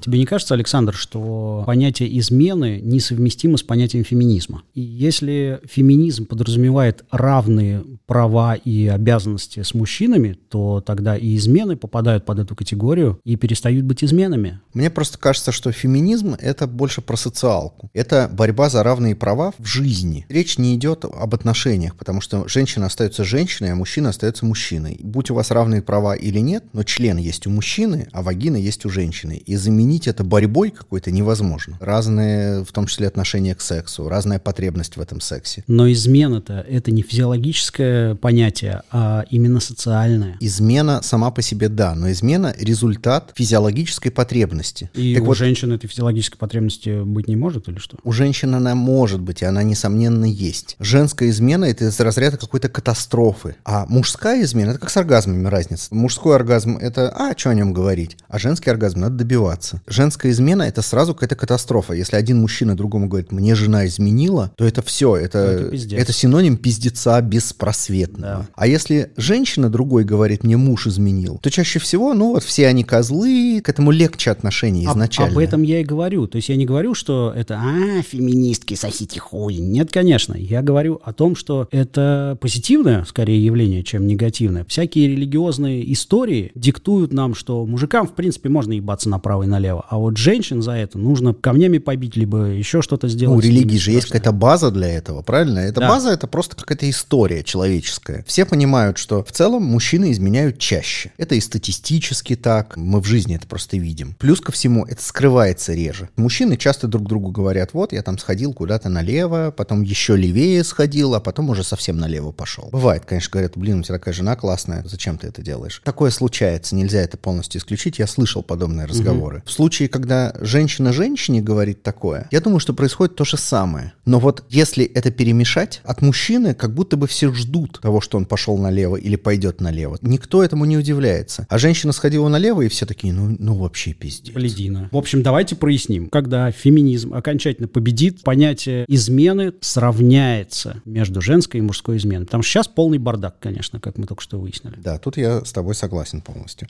Тебе 0.09 0.21
не 0.21 0.25
кажется, 0.25 0.55
Александр, 0.55 0.95
что 0.95 1.65
понятие 1.67 2.19
измены 2.19 2.81
несовместимо 2.83 3.59
с 3.59 3.63
понятием 3.63 4.05
феминизма? 4.05 4.63
И 4.73 4.81
если 4.81 5.61
феминизм 5.71 6.25
подразумевает 6.25 7.05
равные 7.11 7.85
права 8.07 8.55
и 8.55 8.87
обязанности 8.87 9.63
с 9.63 9.75
мужчинами, 9.75 10.39
то 10.49 10.81
тогда 10.81 11.15
и 11.15 11.37
измены 11.37 11.77
попадают 11.77 12.25
под 12.25 12.39
эту 12.39 12.57
категорию 12.57 13.21
и 13.25 13.37
перестают 13.37 13.85
быть 13.85 14.03
изменами. 14.03 14.61
Мне 14.73 14.89
просто 14.89 15.19
кажется, 15.19 15.53
что 15.53 15.73
феминизм— 15.73 16.37
это 16.41 16.67
больше 16.67 17.03
про 17.03 17.19
социалку. 17.19 17.91
Это 17.93 18.31
борьба 18.33 18.71
за 18.71 18.83
равные 18.83 19.15
права 19.15 19.53
в 19.59 19.67
жизни. 19.67 20.25
Речь 20.31 20.57
не 20.57 20.75
идет 20.75 21.05
об 21.05 21.35
отношениях, 21.35 21.97
потому 21.97 22.23
что 22.23 22.49
женщина 22.49 22.87
остается 22.87 23.25
женщиной, 23.25 23.73
а 23.73 23.75
мужчина 23.75 24.09
остается 24.09 24.47
мужчиной. 24.47 24.99
Будь 25.03 25.31
у 25.31 25.35
вас 25.35 25.51
равные 25.51 25.83
права 25.83 26.15
или 26.15 26.39
нет, 26.39 26.65
но 26.73 26.83
член 26.83 27.19
есть 27.19 27.47
у 27.47 27.51
мужчины, 27.51 28.09
а 28.13 28.23
вагина 28.23 28.57
есть 28.57 28.87
у 28.87 28.89
женщины. 28.89 29.43
И 29.45 29.57
заменить 29.57 29.98
заменить 29.99 30.07
это 30.07 30.25
борьбой 30.25 30.71
какой-то 30.71 31.11
невозможно. 31.11 31.77
Разные, 31.81 32.65
в 32.65 32.73
том 32.73 32.87
числе, 32.87 33.09
отношения 33.09 33.55
к 33.55 33.61
сексу, 33.61 34.09
разная 34.09 34.39
потребность 34.39 34.97
в 34.97 35.01
этом 35.01 35.21
сексе. 35.21 35.65
Но 35.67 35.91
измена-то 35.91 36.65
это 36.69 36.91
не 36.91 37.03
физиологическое 37.03 38.15
понятие, 38.15 38.83
а 38.91 39.25
именно 39.31 39.61
социальное. 39.61 40.37
Измена 40.41 41.01
сама 41.03 41.31
по 41.31 41.43
себе 41.43 41.69
да, 41.69 41.95
но 41.95 42.11
измена 42.11 42.55
результат 42.59 43.33
физиологической 43.35 44.13
потребности. 44.13 44.91
И 44.95 45.15
Так 45.15 45.25
у 45.25 45.27
вот, 45.27 45.37
женщин 45.37 45.73
этой 45.73 45.89
физиологической 45.89 46.39
потребности 46.39 47.03
быть 47.03 47.29
не 47.29 47.37
может 47.37 47.69
или 47.69 47.79
что? 47.79 47.97
У 48.05 48.13
женщин 48.13 48.55
она 48.55 48.75
может 48.75 49.21
быть, 49.21 49.43
и 49.43 49.45
она, 49.45 49.63
несомненно, 49.63 50.25
есть. 50.25 50.77
Женская 50.79 51.29
измена— 51.31 51.65
это 51.67 51.87
из 51.87 51.99
разряда 52.01 52.37
какой-то 52.37 52.69
катастрофы. 52.69 53.57
А 53.65 53.87
мужская 53.89 54.43
измена— 54.43 54.71
это 54.73 54.81
как 54.81 54.91
с 54.91 54.97
оргазмами 54.97 55.49
разница. 55.49 55.95
Мужской 55.95 56.37
оргазм— 56.37 56.77
это, 56.81 57.11
а, 57.11 57.37
что 57.37 57.51
о 57.51 57.55
нем 57.55 57.73
говорить? 57.73 58.17
А 58.29 58.39
женский 58.39 58.71
оргазм 58.71 59.01
надо 59.01 59.17
добиваться. 59.17 59.78
Женская 59.87 60.31
измена— 60.31 60.63
это 60.65 60.83
сразу 60.83 61.15
какая-то 61.15 61.37
катастрофа. 61.37 61.93
Если 61.95 62.17
один 62.17 62.41
мужчина 62.41 62.77
другому 62.77 63.09
говорит, 63.09 63.33
мне 63.33 63.55
жена 63.55 63.87
изменила, 63.87 64.53
то 64.57 64.65
это 64.65 64.83
все, 64.83 65.17
это, 65.17 65.39
Это 65.39 65.71
пиздец. 65.71 66.01
это 66.01 66.13
синоним 66.13 66.57
пиздеца 66.57 67.21
беспросветного. 67.21 68.49
А 68.55 68.67
если 68.67 69.11
женщина 69.17 69.69
другой 69.71 70.05
говорит, 70.05 70.45
мне 70.45 70.57
муж 70.57 70.87
изменил, 70.87 71.39
то 71.43 71.51
чаще 71.51 71.79
всего, 71.79 72.15
ну 72.15 72.33
вот 72.35 72.45
все 72.45 72.67
они 72.67 72.85
козлы, 72.85 73.61
к 73.63 73.69
этому 73.69 73.91
легче 73.91 74.31
отношение 74.31 74.87
Об- 74.89 74.95
изначально. 74.95 75.33
Об 75.33 75.39
этом 75.39 75.63
я 75.63 75.81
и 75.81 75.85
говорю. 75.85 76.27
То 76.27 76.37
есть 76.37 76.49
я 76.49 76.57
не 76.57 76.67
говорю, 76.67 76.95
что 76.95 77.33
это 77.35 77.61
«а, 77.61 78.03
феминистки, 78.03 78.75
сосите 78.75 79.21
хуй». 79.21 79.57
Нет, 79.57 79.91
конечно. 79.93 80.35
Я 80.35 80.63
говорю 80.63 81.01
о 81.05 81.13
том, 81.13 81.37
что 81.37 81.69
это 81.71 82.39
позитивное, 82.41 83.05
скорее, 83.05 83.45
явление, 83.45 83.83
чем 83.83 84.07
негативное. 84.07 84.65
Всякие 84.65 85.09
религиозные 85.09 85.93
истории 85.93 86.53
диктуют 86.55 87.13
нам, 87.13 87.35
что 87.35 87.67
мужикам, 87.67 88.07
в 88.07 88.13
принципе, 88.15 88.49
можно 88.49 88.73
ебаться 88.73 89.09
направо 89.09 89.43
и 89.43 89.47
налево, 89.47 89.68
а 89.73 89.97
вот 89.97 90.17
женщин 90.17 90.63
за 90.63 90.73
это 90.73 90.99
нужно 90.99 91.35
камнями 91.35 91.79
побить, 91.79 92.17
либо 92.17 92.45
еще 92.47 92.83
что-то 92.83 93.09
сделать. 93.09 93.33
Ну, 93.35 93.39
у 93.39 93.43
с 93.43 93.45
ними 93.45 93.55
религии 93.55 93.79
же 93.79 93.91
есть 93.93 94.07
какая-то 94.09 94.33
база 94.33 94.71
для 94.71 94.89
этого, 94.89 95.23
правильно? 95.23 95.61
Эта 95.61 95.81
Да. 95.81 95.89
база 95.89 96.11
это 96.11 96.27
просто 96.27 96.57
какая-то 96.57 96.89
история 96.89 97.43
человеческая. 97.43 98.25
Все 98.27 98.45
понимают, 98.45 98.99
что 98.99 99.23
в 99.25 99.33
целом 99.33 99.65
мужчины 99.65 100.13
изменяют 100.13 100.59
чаще. 100.59 101.13
Это 101.19 101.35
и 101.35 101.41
статистически 101.41 102.37
так, 102.37 102.77
мы 102.77 103.01
в 103.01 103.05
жизни 103.05 103.37
это 103.37 103.47
просто 103.47 103.77
видим. 103.77 104.15
Плюс 104.19 104.41
ко 104.41 104.53
всему, 104.53 104.85
это 104.85 105.03
скрывается 105.03 105.73
реже. 105.75 106.09
Мужчины 106.17 106.57
часто 106.57 106.89
друг 106.89 107.07
другу 107.09 107.31
говорят, 107.31 107.71
вот 107.73 107.93
я 107.93 108.03
там 108.03 108.19
сходил 108.19 108.53
куда-то 108.53 108.89
налево, 108.89 109.53
потом 109.57 109.83
еще 109.83 110.17
левее 110.17 110.65
сходил, 110.65 111.15
а 111.15 111.21
потом 111.21 111.51
уже 111.51 111.63
совсем 111.63 111.99
налево 111.99 112.33
пошел. 112.33 112.69
Бывает, 112.73 113.05
конечно, 113.05 113.31
говорят, 113.33 113.53
блин, 113.57 113.81
у 113.81 113.83
тебя 113.83 113.99
такая 113.99 114.15
жена 114.15 114.37
классная, 114.37 114.85
зачем 114.87 115.19
ты 115.19 115.27
это 115.29 115.43
делаешь? 115.43 115.81
Такое 115.85 116.11
случается, 116.11 116.75
нельзя 116.75 117.01
это 117.01 117.17
полностью 117.17 117.61
исключить. 117.61 117.99
Я 117.99 118.07
слышал 118.07 118.43
подобные 118.43 118.87
разговоры. 118.87 119.43
В 119.47 119.51
случае, 119.59 119.89
когда 119.89 120.33
женщина 120.41 120.93
женщине 120.93 121.43
говорит 121.43 121.83
такое, 121.83 122.29
я 122.31 122.41
думаю, 122.41 122.61
что 122.61 122.75
происходит 122.75 123.17
то 123.17 123.25
же 123.25 123.37
самое. 123.37 123.93
Но 124.07 124.21
вот 124.21 124.45
если 124.51 124.85
это 124.85 125.11
перемешать, 125.11 125.81
от 125.83 126.01
мужчины 126.01 126.55
как 126.55 126.73
будто 126.73 126.97
бы 126.97 127.09
все 127.09 127.35
ждут 127.35 127.81
того, 127.83 128.01
что 128.01 128.19
он 128.19 128.25
пошел 128.25 128.57
налево 128.57 128.95
или 128.95 129.17
пойдет 129.17 129.61
налево. 129.61 129.99
Никто 130.01 130.45
этому 130.45 130.65
не 130.65 130.77
удивляется. 130.77 131.45
А 131.51 131.59
женщина 131.59 131.93
сходила 131.93 132.29
налево, 132.29 132.63
и 132.63 132.69
все 132.69 132.87
такие, 132.87 133.13
ну, 133.13 133.35
ну 133.37 133.55
вообще 133.55 133.95
пиздец. 133.95 134.33
Блядина. 134.33 134.91
В 134.93 134.97
общем, 134.97 135.25
давайте 135.25 135.57
проясним. 135.57 136.09
Когда 136.09 136.53
феминизм 136.53 137.13
окончательно 137.13 137.67
победит, 137.67 138.23
понятие 138.23 138.85
измены 138.87 139.55
сравняется 139.61 140.83
между 140.85 141.21
женской 141.21 141.59
и 141.59 141.63
мужской 141.65 141.97
изменой. 141.97 142.27
Потому 142.27 142.45
что 142.45 142.53
сейчас 142.53 142.69
полный 142.69 142.99
бардак, 142.99 143.41
конечно, 143.41 143.81
как 143.81 143.99
мы 143.99 144.07
только 144.07 144.23
что 144.23 144.39
выяснили. 144.39 144.77
Да, 144.77 144.99
тут 144.99 145.17
я 145.17 145.45
с 145.45 145.51
тобой 145.51 145.75
согласен 145.75 146.21
полностью. 146.21 146.69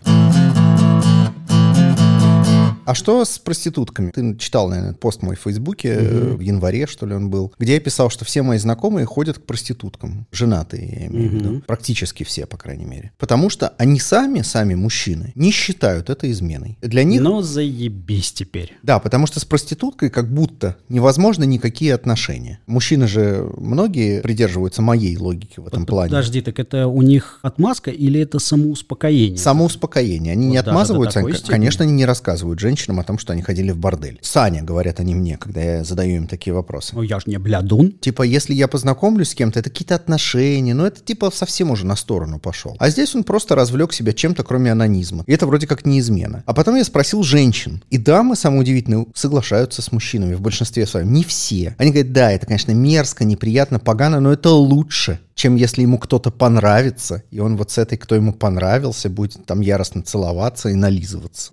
А 2.89 2.95
что 2.95 3.23
с 3.23 3.39
проститутками? 3.39 4.13
Ты 4.13 4.35
читал, 4.39 4.71
наверное, 4.71 4.95
пост 4.95 5.21
мой 5.21 5.37
в 5.37 5.41
Фейсбуке, 5.41 5.91
э, 5.91 6.35
в 6.37 6.41
январе, 6.41 6.87
что 6.87 7.05
ли, 7.05 7.13
он 7.13 7.29
был, 7.29 7.53
где 7.59 7.75
я 7.75 7.81
писал, 7.81 8.09
что 8.09 8.25
все 8.25 8.41
мои 8.41 8.57
знакомые 8.57 9.05
ходят 9.05 9.39
к 9.39 9.43
проституткам. 9.43 10.27
Женатые, 10.33 11.01
я 11.01 11.07
имею 11.09 11.29
в 11.29 11.35
виду. 11.35 11.63
Практически 11.67 12.25
все, 12.25 12.47
по 12.47 12.57
крайней 12.57 12.87
мере. 12.87 13.13
Потому 13.19 13.51
что 13.51 13.75
они 13.77 14.01
сами, 14.01 14.41
сами 14.41 14.75
мужчины, 14.75 15.33
не 15.35 15.51
считают 15.51 16.09
это 16.09 16.31
изменой. 16.31 16.79
Для 16.81 17.05
них... 17.05 17.21
Ну, 17.21 17.43
заебись 17.43 18.33
теперь. 18.33 18.73
Да, 18.83 19.01
потому 19.01 19.27
что 19.27 19.39
с 19.39 19.45
проституткой 19.45 20.09
как 20.09 20.33
будто 20.33 20.79
невозможно 20.89 21.45
никакие 21.45 21.93
отношения. 21.93 22.59
Мужчины 22.67 23.07
же 23.07 23.51
многие 23.59 24.23
придерживаются 24.23 24.81
моей 24.81 25.15
логики 25.19 25.61
в 25.61 25.67
этом 25.67 25.85
плане. 25.85 26.09
Подожди, 26.09 26.41
так 26.41 26.59
это 26.59 26.87
у 26.87 27.03
них 27.03 27.39
отмазка 27.43 27.91
или 27.91 28.19
это 28.19 28.39
самоуспокоение? 28.39 29.37
Самоуспокоение. 29.37 30.33
Они 30.33 30.47
Вот 30.47 30.53
не 30.53 30.63
до 30.63 30.71
отмазываются, 30.71 31.19
они, 31.19 31.35
конечно, 31.47 31.85
они 31.85 31.93
не 31.93 32.07
рассказывают 32.07 32.59
женщинам 32.59 32.78
о 32.87 33.05
том, 33.05 33.19
что 33.19 33.33
они 33.33 33.43
ходили 33.43 33.71
в 33.71 33.79
бордель. 33.79 34.19
Саня, 34.23 34.63
говорят 34.63 35.01
они 35.01 35.15
мне, 35.15 35.37
когда 35.37 35.61
я 35.61 35.85
задаю 35.85 36.17
им 36.17 36.27
такие 36.27 36.55
вопросы. 36.55 36.95
Ну, 36.95 37.03
я 37.03 37.21
ж 37.21 37.25
не 37.27 37.39
блядун. 37.39 37.93
Типа, 37.93 38.23
если 38.23 38.55
я 38.55 38.69
познакомлюсь 38.69 39.31
с 39.31 39.35
кем-то, 39.35 39.61
это 39.61 39.71
какие-то 39.71 39.95
отношения, 39.95 40.75
но 40.75 40.87
это 40.87 41.01
типа 41.01 41.31
совсем 41.31 41.71
уже 41.71 41.87
на 41.87 41.97
сторону 41.97 42.39
пошел. 42.39 42.77
А 42.79 42.91
здесь 42.91 43.15
он 43.15 43.25
просто 43.25 43.55
развлек 43.55 43.93
себя 43.93 44.13
чем-то, 44.13 44.45
кроме 44.45 44.73
анонизма. 44.73 45.25
И 45.27 45.33
это 45.33 45.47
вроде 45.47 45.67
как 45.67 45.87
не 45.87 46.01
измена. 46.01 46.43
А 46.47 46.55
потом 46.55 46.77
я 46.77 46.85
спросил 46.85 47.23
женщин. 47.23 47.83
И 47.91 47.99
дамы, 47.99 48.37
самое 48.37 48.63
удивительное, 48.63 49.07
соглашаются 49.15 49.83
с 49.83 49.93
мужчинами 49.93 50.35
в 50.35 50.41
большинстве 50.41 50.87
своем. 50.87 51.13
Не 51.13 51.25
все. 51.25 51.75
Они 51.79 51.91
говорят, 51.91 52.13
да, 52.13 52.33
это, 52.33 52.47
конечно, 52.47 52.73
мерзко, 52.73 53.25
неприятно, 53.25 53.79
погано, 53.79 54.21
но 54.21 54.33
это 54.33 54.51
лучше, 54.51 55.21
чем 55.35 55.57
если 55.57 55.83
ему 55.83 55.99
кто-то 55.99 56.31
понравится, 56.31 57.23
и 57.31 57.41
он 57.41 57.57
вот 57.57 57.71
с 57.71 57.79
этой, 57.79 57.97
кто 57.99 58.15
ему 58.15 58.33
понравился, 58.33 59.09
будет 59.09 59.45
там 59.47 59.61
яростно 59.61 60.03
целоваться 60.03 60.69
и 60.69 60.75
нализываться. 60.75 61.51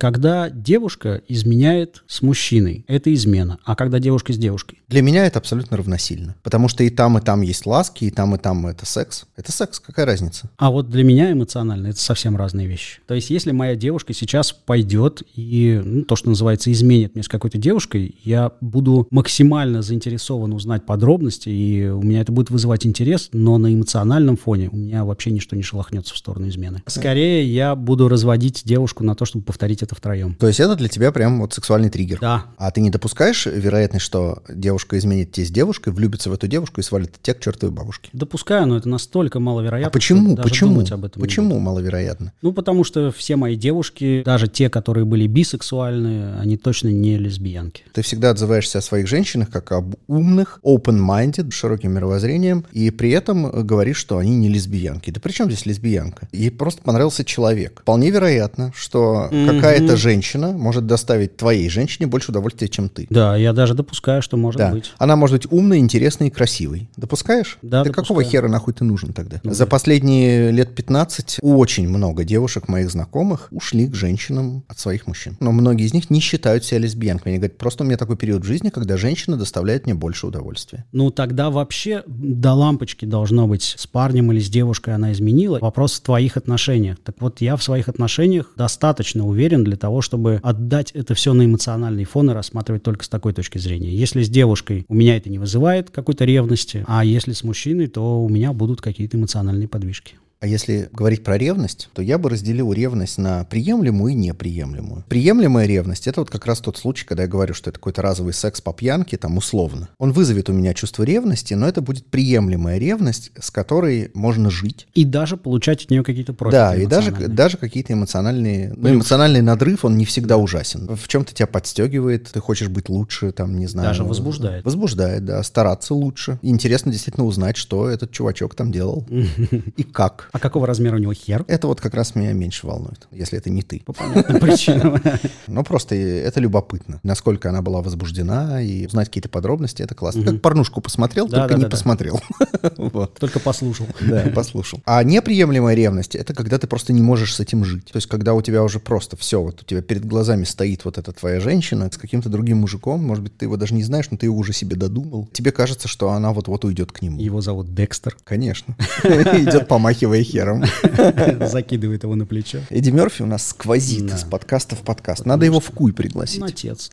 Когда 0.00 0.48
девушка 0.48 1.22
изменяет 1.26 2.04
с 2.06 2.22
мужчиной, 2.22 2.84
это 2.86 3.12
измена. 3.12 3.58
А 3.64 3.74
когда 3.74 3.98
девушка 3.98 4.32
с 4.32 4.38
девушкой? 4.38 4.78
Для 4.86 5.02
меня 5.02 5.26
это 5.26 5.40
абсолютно 5.40 5.76
равносильно. 5.76 6.36
Потому 6.44 6.68
что 6.68 6.84
и 6.84 6.90
там, 6.90 7.18
и 7.18 7.20
там 7.20 7.40
есть 7.40 7.66
ласки, 7.66 8.04
и 8.04 8.10
там, 8.12 8.32
и 8.36 8.38
там 8.38 8.68
это 8.68 8.86
секс. 8.86 9.24
Это 9.36 9.50
секс, 9.50 9.80
какая 9.80 10.06
разница? 10.06 10.50
А 10.56 10.70
вот 10.70 10.88
для 10.88 11.02
меня 11.02 11.32
эмоционально 11.32 11.88
это 11.88 11.98
совсем 11.98 12.36
разные 12.36 12.68
вещи. 12.68 13.00
То 13.08 13.14
есть, 13.14 13.30
если 13.30 13.50
моя 13.50 13.74
девушка 13.74 14.14
сейчас 14.14 14.52
пойдет 14.52 15.24
и 15.34 15.82
ну, 15.84 16.04
то, 16.04 16.14
что 16.14 16.28
называется, 16.28 16.70
изменит 16.70 17.16
мне 17.16 17.24
с 17.24 17.28
какой-то 17.28 17.58
девушкой, 17.58 18.14
я 18.22 18.52
буду 18.60 19.08
максимально 19.10 19.82
заинтересован 19.82 20.52
узнать 20.52 20.86
подробности, 20.86 21.48
и 21.48 21.88
у 21.88 22.02
меня 22.02 22.20
это 22.20 22.30
будет 22.30 22.50
вызывать 22.50 22.86
интерес, 22.86 23.30
но 23.32 23.58
на 23.58 23.74
эмоциональном 23.74 24.36
фоне 24.36 24.68
у 24.70 24.76
меня 24.76 25.04
вообще 25.04 25.32
ничто 25.32 25.56
не 25.56 25.64
шелохнется 25.64 26.14
в 26.14 26.18
сторону 26.18 26.46
измены. 26.46 26.84
Скорее, 26.86 27.44
я 27.52 27.74
буду 27.74 28.08
разводить 28.08 28.62
девушку 28.64 29.02
на 29.02 29.16
то, 29.16 29.24
чтобы 29.24 29.44
повторить 29.44 29.82
это 29.82 29.87
втроем. 29.94 30.34
То 30.34 30.46
есть 30.46 30.60
это 30.60 30.76
для 30.76 30.88
тебя 30.88 31.12
прям 31.12 31.40
вот 31.40 31.54
сексуальный 31.54 31.90
триггер? 31.90 32.18
Да. 32.20 32.46
А 32.56 32.70
ты 32.70 32.80
не 32.80 32.90
допускаешь 32.90 33.46
вероятность, 33.46 34.04
что 34.04 34.42
девушка 34.48 34.98
изменит 34.98 35.32
тебе 35.32 35.46
с 35.46 35.50
девушкой, 35.50 35.92
влюбится 35.92 36.30
в 36.30 36.32
эту 36.32 36.46
девушку 36.46 36.80
и 36.80 36.84
свалит 36.84 37.12
тебя 37.22 37.34
к 37.34 37.40
чертовой 37.40 37.74
бабушке? 37.74 38.10
Допускаю, 38.12 38.66
но 38.66 38.76
это 38.76 38.88
настолько 38.88 39.40
маловероятно. 39.40 39.88
А 39.88 39.90
почему? 39.90 40.36
Почему? 40.36 40.80
об 40.80 41.04
этом 41.04 41.20
Почему 41.20 41.58
маловероятно? 41.58 42.32
Ну, 42.42 42.52
потому 42.52 42.84
что 42.84 43.10
все 43.12 43.36
мои 43.36 43.56
девушки, 43.56 44.22
даже 44.24 44.48
те, 44.48 44.70
которые 44.70 45.04
были 45.04 45.26
бисексуальны, 45.26 46.38
они 46.38 46.56
точно 46.56 46.88
не 46.88 47.16
лесбиянки. 47.16 47.84
Ты 47.92 48.02
всегда 48.02 48.30
отзываешься 48.30 48.78
о 48.78 48.82
своих 48.82 49.06
женщинах 49.06 49.50
как 49.50 49.72
об 49.72 49.94
умных, 50.06 50.60
open-minded, 50.64 51.50
широким 51.50 51.92
мировоззрением, 51.92 52.64
и 52.72 52.90
при 52.90 53.10
этом 53.10 53.66
говоришь, 53.66 53.96
что 53.96 54.18
они 54.18 54.34
не 54.36 54.48
лесбиянки. 54.48 55.10
Да 55.10 55.20
при 55.20 55.32
чем 55.32 55.50
здесь 55.50 55.66
лесбиянка? 55.66 56.28
Ей 56.32 56.50
просто 56.50 56.82
понравился 56.82 57.24
человек. 57.24 57.80
Вполне 57.82 58.10
вероятно, 58.10 58.72
что 58.74 59.28
Мгм. 59.30 59.48
Какая-то 59.80 59.96
женщина 59.96 60.52
может 60.52 60.86
доставить 60.86 61.36
твоей 61.36 61.68
женщине 61.68 62.06
больше 62.06 62.30
удовольствия, 62.30 62.68
чем 62.68 62.88
ты. 62.88 63.06
Да, 63.10 63.36
я 63.36 63.52
даже 63.52 63.74
допускаю, 63.74 64.22
что 64.22 64.36
может 64.36 64.58
Да. 64.58 64.70
быть. 64.72 64.92
Она 64.98 65.16
может 65.16 65.36
быть 65.42 65.52
умной, 65.52 65.78
интересной 65.78 66.28
и 66.28 66.30
красивой. 66.30 66.88
Допускаешь? 66.96 67.58
Да, 67.62 67.84
Ты 67.84 67.90
какого 67.90 68.22
хера 68.22 68.48
нахуй 68.48 68.74
ты 68.74 68.84
нужен 68.84 69.12
тогда? 69.12 69.40
Ну 69.42 69.52
За 69.52 69.66
последние 69.66 70.50
лет 70.50 70.74
15 70.74 71.38
очень 71.42 71.88
много 71.88 72.24
девушек 72.24 72.68
моих 72.68 72.90
знакомых 72.90 73.48
ушли 73.50 73.86
к 73.86 73.94
женщинам 73.94 74.64
от 74.68 74.78
своих 74.78 75.06
мужчин. 75.06 75.36
Но 75.40 75.52
многие 75.52 75.86
из 75.86 75.94
них 75.94 76.10
не 76.10 76.20
считают 76.20 76.64
себя 76.64 76.78
лесбиянками. 76.80 77.32
Они 77.32 77.38
говорят, 77.38 77.58
просто 77.58 77.84
у 77.84 77.86
меня 77.86 77.96
такой 77.96 78.16
период 78.16 78.42
в 78.42 78.46
жизни, 78.46 78.70
когда 78.70 78.96
женщина 78.96 79.36
доставляет 79.36 79.86
мне 79.86 79.94
больше 79.94 80.26
удовольствия. 80.26 80.84
Ну, 80.92 81.10
тогда 81.10 81.50
вообще 81.50 82.02
до 82.06 82.52
лампочки 82.52 83.04
должно 83.04 83.46
быть 83.46 83.74
с 83.76 83.86
парнем 83.86 84.32
или 84.32 84.40
с 84.40 84.48
девушкой 84.48 84.94
она 84.94 85.12
изменила. 85.12 85.58
Вопрос 85.60 85.94
в 85.94 86.02
твоих 86.02 86.36
отношениях. 86.36 86.98
Так 87.04 87.16
вот, 87.20 87.40
я 87.40 87.56
в 87.56 87.62
своих 87.62 87.88
отношениях 87.88 88.52
достаточно 88.56 89.26
уверен 89.26 89.64
для 89.68 89.76
того, 89.76 90.00
чтобы 90.02 90.40
отдать 90.42 90.90
это 90.92 91.14
все 91.14 91.32
на 91.32 91.44
эмоциональный 91.44 92.04
фон 92.04 92.30
и 92.30 92.34
рассматривать 92.34 92.82
только 92.82 93.04
с 93.04 93.08
такой 93.08 93.32
точки 93.32 93.58
зрения. 93.58 93.94
Если 93.94 94.22
с 94.22 94.28
девушкой 94.28 94.84
у 94.88 94.94
меня 94.94 95.16
это 95.16 95.30
не 95.30 95.38
вызывает 95.38 95.90
какой-то 95.90 96.24
ревности, 96.24 96.84
а 96.88 97.04
если 97.04 97.32
с 97.32 97.44
мужчиной, 97.44 97.86
то 97.86 98.22
у 98.22 98.28
меня 98.28 98.52
будут 98.52 98.80
какие-то 98.80 99.16
эмоциональные 99.16 99.68
подвижки. 99.68 100.16
А 100.40 100.46
если 100.46 100.88
говорить 100.92 101.24
про 101.24 101.36
ревность, 101.36 101.88
то 101.94 102.02
я 102.02 102.16
бы 102.16 102.30
разделил 102.30 102.72
ревность 102.72 103.18
на 103.18 103.44
приемлемую 103.44 104.12
и 104.12 104.16
неприемлемую. 104.16 105.04
Приемлемая 105.08 105.66
ревность— 105.66 106.06
это 106.06 106.20
вот 106.20 106.30
как 106.30 106.46
раз 106.46 106.60
тот 106.60 106.76
случай, 106.76 107.04
когда 107.04 107.24
я 107.24 107.28
говорю, 107.28 107.54
что 107.54 107.70
это 107.70 107.78
какой-то 107.78 108.02
разовый 108.02 108.32
секс 108.32 108.60
по 108.60 108.72
пьянке, 108.72 109.16
там, 109.16 109.36
условно. 109.36 109.88
Он 109.98 110.12
вызовет 110.12 110.48
у 110.48 110.52
меня 110.52 110.74
чувство 110.74 111.02
ревности, 111.02 111.54
но 111.54 111.66
это 111.66 111.80
будет 111.80 112.06
приемлемая 112.06 112.78
ревность, 112.78 113.32
с 113.38 113.50
которой 113.50 114.12
можно 114.14 114.48
жить. 114.48 114.86
И 114.94 115.04
даже 115.04 115.36
получать 115.36 115.84
от 115.84 115.90
нее 115.90 116.04
какие-то 116.04 116.34
профиты 116.34 116.56
Да, 116.56 116.76
и 116.76 116.86
даже, 116.86 117.10
даже 117.10 117.56
какие-то 117.56 117.94
эмоциональные... 117.94 118.72
Ну, 118.76 118.94
эмоциональный 118.94 119.42
надрыв, 119.42 119.84
он 119.84 119.96
не 119.96 120.04
всегда 120.04 120.36
ужасен. 120.36 120.88
В 120.94 121.08
чем-то 121.08 121.34
тебя 121.34 121.48
подстегивает, 121.48 122.28
ты 122.32 122.38
хочешь 122.38 122.68
быть 122.68 122.88
лучше, 122.88 123.32
там, 123.32 123.58
не 123.58 123.66
знаю... 123.66 123.88
Даже 123.88 124.04
возбуждает. 124.04 124.64
Возбуждает, 124.64 125.24
да, 125.24 125.42
стараться 125.42 125.94
лучше. 125.94 126.38
Интересно 126.42 126.92
действительно 126.92 127.26
узнать, 127.26 127.56
что 127.56 127.88
этот 127.88 128.12
чувачок 128.12 128.54
там 128.54 128.70
делал. 128.70 129.04
И 129.76 129.82
как. 129.82 130.27
А 130.32 130.38
какого 130.38 130.66
размера 130.66 130.96
у 130.96 130.98
него 130.98 131.12
хер? 131.12 131.44
Это 131.48 131.66
вот 131.66 131.80
как 131.80 131.94
раз 131.94 132.14
меня 132.14 132.32
меньше 132.32 132.66
волнует, 132.66 133.08
если 133.10 133.38
это 133.38 133.50
не 133.50 133.62
ты. 133.62 133.80
По 133.84 133.92
понятным 133.92 134.40
причинам. 134.40 135.00
Но 135.46 135.64
просто 135.64 135.94
это 135.94 136.40
любопытно. 136.40 137.00
Насколько 137.02 137.48
она 137.48 137.62
была 137.62 137.82
возбуждена, 137.82 138.60
и 138.62 138.86
узнать 138.86 139.08
какие-то 139.08 139.28
подробности, 139.28 139.82
это 139.82 139.94
классно. 139.94 140.24
Как 140.24 140.40
порнушку 140.40 140.80
посмотрел, 140.80 141.28
только 141.28 141.54
не 141.54 141.66
посмотрел. 141.66 142.20
Только 143.18 143.40
послушал. 143.40 143.86
Да, 144.00 144.30
послушал. 144.34 144.80
А 144.84 145.02
неприемлемая 145.02 145.74
ревность— 145.74 146.14
это 146.16 146.34
когда 146.34 146.58
ты 146.58 146.66
просто 146.66 146.92
не 146.92 147.02
можешь 147.02 147.34
с 147.34 147.40
этим 147.40 147.64
жить. 147.64 147.86
То 147.86 147.96
есть 147.96 148.06
когда 148.06 148.34
у 148.34 148.42
тебя 148.42 148.62
уже 148.62 148.80
просто 148.80 149.16
все, 149.16 149.42
вот 149.42 149.62
у 149.62 149.64
тебя 149.64 149.82
перед 149.82 150.04
глазами 150.04 150.44
стоит 150.44 150.84
вот 150.84 150.98
эта 150.98 151.12
твоя 151.12 151.40
женщина 151.40 151.90
с 151.92 151.96
каким-то 151.96 152.28
другим 152.28 152.58
мужиком, 152.58 153.04
может 153.04 153.24
быть, 153.24 153.36
ты 153.36 153.46
его 153.46 153.56
даже 153.56 153.74
не 153.74 153.82
знаешь, 153.82 154.10
но 154.10 154.16
ты 154.16 154.26
его 154.26 154.36
уже 154.36 154.52
себе 154.52 154.76
додумал. 154.76 155.28
Тебе 155.32 155.52
кажется, 155.52 155.88
что 155.88 156.10
она 156.10 156.32
вот-вот 156.32 156.64
уйдет 156.64 156.92
к 156.92 157.02
нему. 157.02 157.20
Его 157.20 157.40
зовут 157.40 157.74
Декстер. 157.74 158.16
Конечно. 158.24 158.76
Идет 159.04 159.68
помахивая 159.68 160.17
хером. 160.22 160.64
Закидывает 161.46 162.02
его 162.02 162.14
на 162.14 162.26
плечо. 162.26 162.60
Эдди 162.70 162.90
Мерфи 162.90 163.22
у 163.22 163.26
нас 163.26 163.46
сквозит 163.46 164.12
из 164.12 164.24
подкаста 164.24 164.76
в 164.76 164.80
подкаст. 164.80 165.26
Надо 165.26 165.46
его 165.46 165.60
в 165.60 165.70
куй 165.70 165.92
пригласить. 165.92 166.42
Отец. 166.42 166.90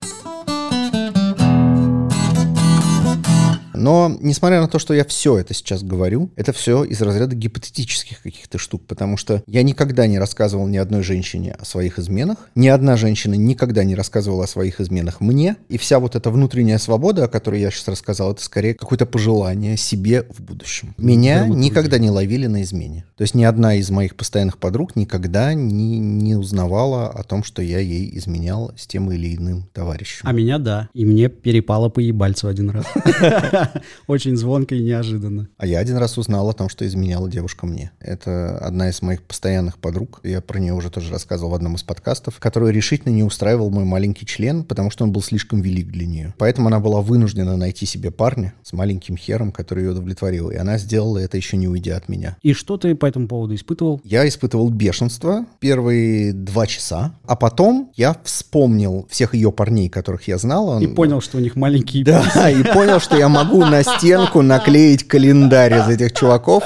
Но, 3.86 4.18
несмотря 4.20 4.62
на 4.62 4.68
то, 4.68 4.80
что 4.80 4.96
я 4.96 5.06
все 5.06 5.38
это 5.38 5.54
сейчас 5.54 5.84
говорю, 5.84 6.32
это 6.36 6.54
все 6.54 6.84
из 6.84 7.00
разряда 7.04 7.36
гипотетических 7.36 8.24
каких-то 8.24 8.58
штук, 8.58 8.82
потому 8.88 9.16
что 9.16 9.44
я 9.46 9.62
никогда 9.62 10.08
не 10.08 10.18
рассказывал 10.18 10.66
ни 10.66 10.78
одной 10.78 11.04
женщине 11.04 11.56
о 11.60 11.66
своих 11.66 12.00
изменах, 12.00 12.50
ни 12.56 12.68
одна 12.68 12.98
женщина 12.98 13.36
никогда 13.36 13.84
не 13.84 13.94
рассказывала 13.94 14.46
о 14.46 14.48
своих 14.48 14.82
изменах 14.82 15.22
мне, 15.22 15.58
и 15.70 15.78
вся 15.78 16.00
вот 16.00 16.16
эта 16.16 16.32
внутренняя 16.32 16.80
свобода, 16.80 17.26
о 17.26 17.28
которой 17.28 17.62
я 17.62 17.70
сейчас 17.70 17.90
рассказал, 17.90 18.32
это 18.32 18.44
скорее 18.44 18.74
какое-то 18.74 19.06
пожелание 19.06 19.78
себе 19.78 20.26
в 20.36 20.42
будущем. 20.42 20.96
Меня 20.98 21.42
Драматургия. 21.42 21.70
никогда 21.70 21.98
не 22.00 22.10
ловили 22.10 22.48
на 22.48 22.64
измене. 22.64 23.06
То 23.18 23.22
есть 23.22 23.36
ни 23.36 23.44
одна 23.44 23.76
из 23.76 23.92
моих 23.92 24.16
постоянных 24.16 24.58
подруг 24.58 24.96
никогда 24.96 25.54
не, 25.54 26.00
не 26.00 26.36
узнавала 26.36 27.08
о 27.08 27.22
том, 27.22 27.44
что 27.44 27.62
я 27.62 27.78
ей 27.78 28.18
изменял 28.18 28.74
с 28.76 28.88
тем 28.88 29.12
или 29.12 29.36
иным 29.36 29.70
товарищем. 29.74 30.22
А 30.24 30.32
меня 30.32 30.58
да. 30.58 30.90
И 30.96 31.06
мне 31.06 31.30
перепало 31.30 31.90
по 31.90 32.00
ебальцу 32.00 32.48
один 32.48 32.72
раз. 32.72 32.86
Очень 34.08 34.38
звонко 34.38 34.76
и 34.76 34.84
неожиданно. 34.84 35.48
А 35.58 35.66
я 35.66 35.80
один 35.80 35.98
раз 35.98 36.18
узнал 36.18 36.50
о 36.50 36.54
том, 36.54 36.70
что 36.70 36.86
изменяла 36.86 37.30
девушка 37.30 37.66
мне. 37.66 37.92
Это 38.00 38.58
одна 38.58 38.90
из 38.90 39.02
моих 39.02 39.24
постоянных 39.24 39.78
подруг. 39.78 40.20
Я 40.24 40.42
про 40.42 40.60
нее 40.60 40.74
уже 40.74 40.90
тоже 40.90 41.12
рассказывал 41.12 41.52
в 41.52 41.56
одном 41.56 41.76
из 41.76 41.84
подкастов, 41.84 42.40
которую 42.40 42.74
решительно 42.74 43.12
не 43.14 43.24
устраивал 43.24 43.70
мой 43.70 43.84
маленький 43.86 44.26
член, 44.26 44.64
потому 44.64 44.92
что 44.92 45.04
он 45.04 45.12
был 45.12 45.22
слишком 45.22 45.62
велик 45.62 45.88
для 45.92 46.06
нее. 46.06 46.34
Поэтому 46.38 46.68
она 46.68 46.80
была 46.80 47.02
вынуждена 47.02 47.58
найти 47.58 47.86
себе 47.86 48.12
парня 48.12 48.54
с 48.64 48.74
маленьким 48.74 49.18
хером, 49.18 49.52
который 49.52 49.84
ее 49.86 49.92
удовлетворил. 49.92 50.50
И 50.52 50.56
она 50.56 50.78
сделала 50.78 51.18
это 51.18 51.38
еще 51.38 51.58
не 51.58 51.68
уйдя 51.68 51.98
от 51.98 52.10
меня. 52.10 52.38
И 52.42 52.54
что 52.54 52.78
ты 52.78 52.96
по 52.96 53.06
этому 53.06 53.28
поводу 53.28 53.56
испытывал? 53.56 54.02
Я 54.04 54.28
испытывал 54.28 54.70
бешенство 54.70 55.46
первые 55.60 56.34
два 56.34 56.68
часа, 56.68 57.16
а 57.26 57.36
потом 57.36 57.92
я 57.96 58.16
вспомнил 58.24 59.08
всех 59.10 59.34
ее 59.34 59.52
парней, 59.52 59.90
которых 59.90 60.28
я 60.28 60.38
знал. 60.38 60.80
И 60.80 60.88
Он- 60.88 60.96
понял, 60.96 61.22
что 61.22 61.38
у 61.38 61.42
них 61.42 61.56
маленькие 61.56 62.04
да, 62.04 62.50
и 62.50 62.64
понял, 62.64 63.00
что 63.00 63.18
я 63.18 63.30
могу 63.30 63.65
на 63.70 63.84
стенку 63.84 64.42
наклеить 64.42 65.08
календарь 65.08 65.74
из 65.80 65.88
этих 65.88 66.14
чуваков. 66.14 66.64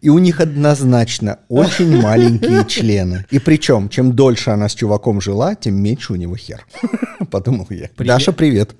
И 0.00 0.10
у 0.10 0.18
них 0.18 0.40
однозначно 0.40 1.38
очень 1.48 2.00
маленькие 2.00 2.66
члены. 2.66 3.24
И 3.30 3.38
причем, 3.38 3.88
чем 3.88 4.12
дольше 4.12 4.50
она 4.50 4.68
с 4.68 4.74
чуваком 4.74 5.22
жила, 5.22 5.54
тем 5.54 5.82
меньше 5.82 6.12
у 6.12 6.16
него 6.16 6.36
хер. 6.36 6.66
Подумал 7.30 7.66
я. 7.70 7.88
Привет. 7.96 8.06
Даша, 8.06 8.32
привет. 8.32 8.74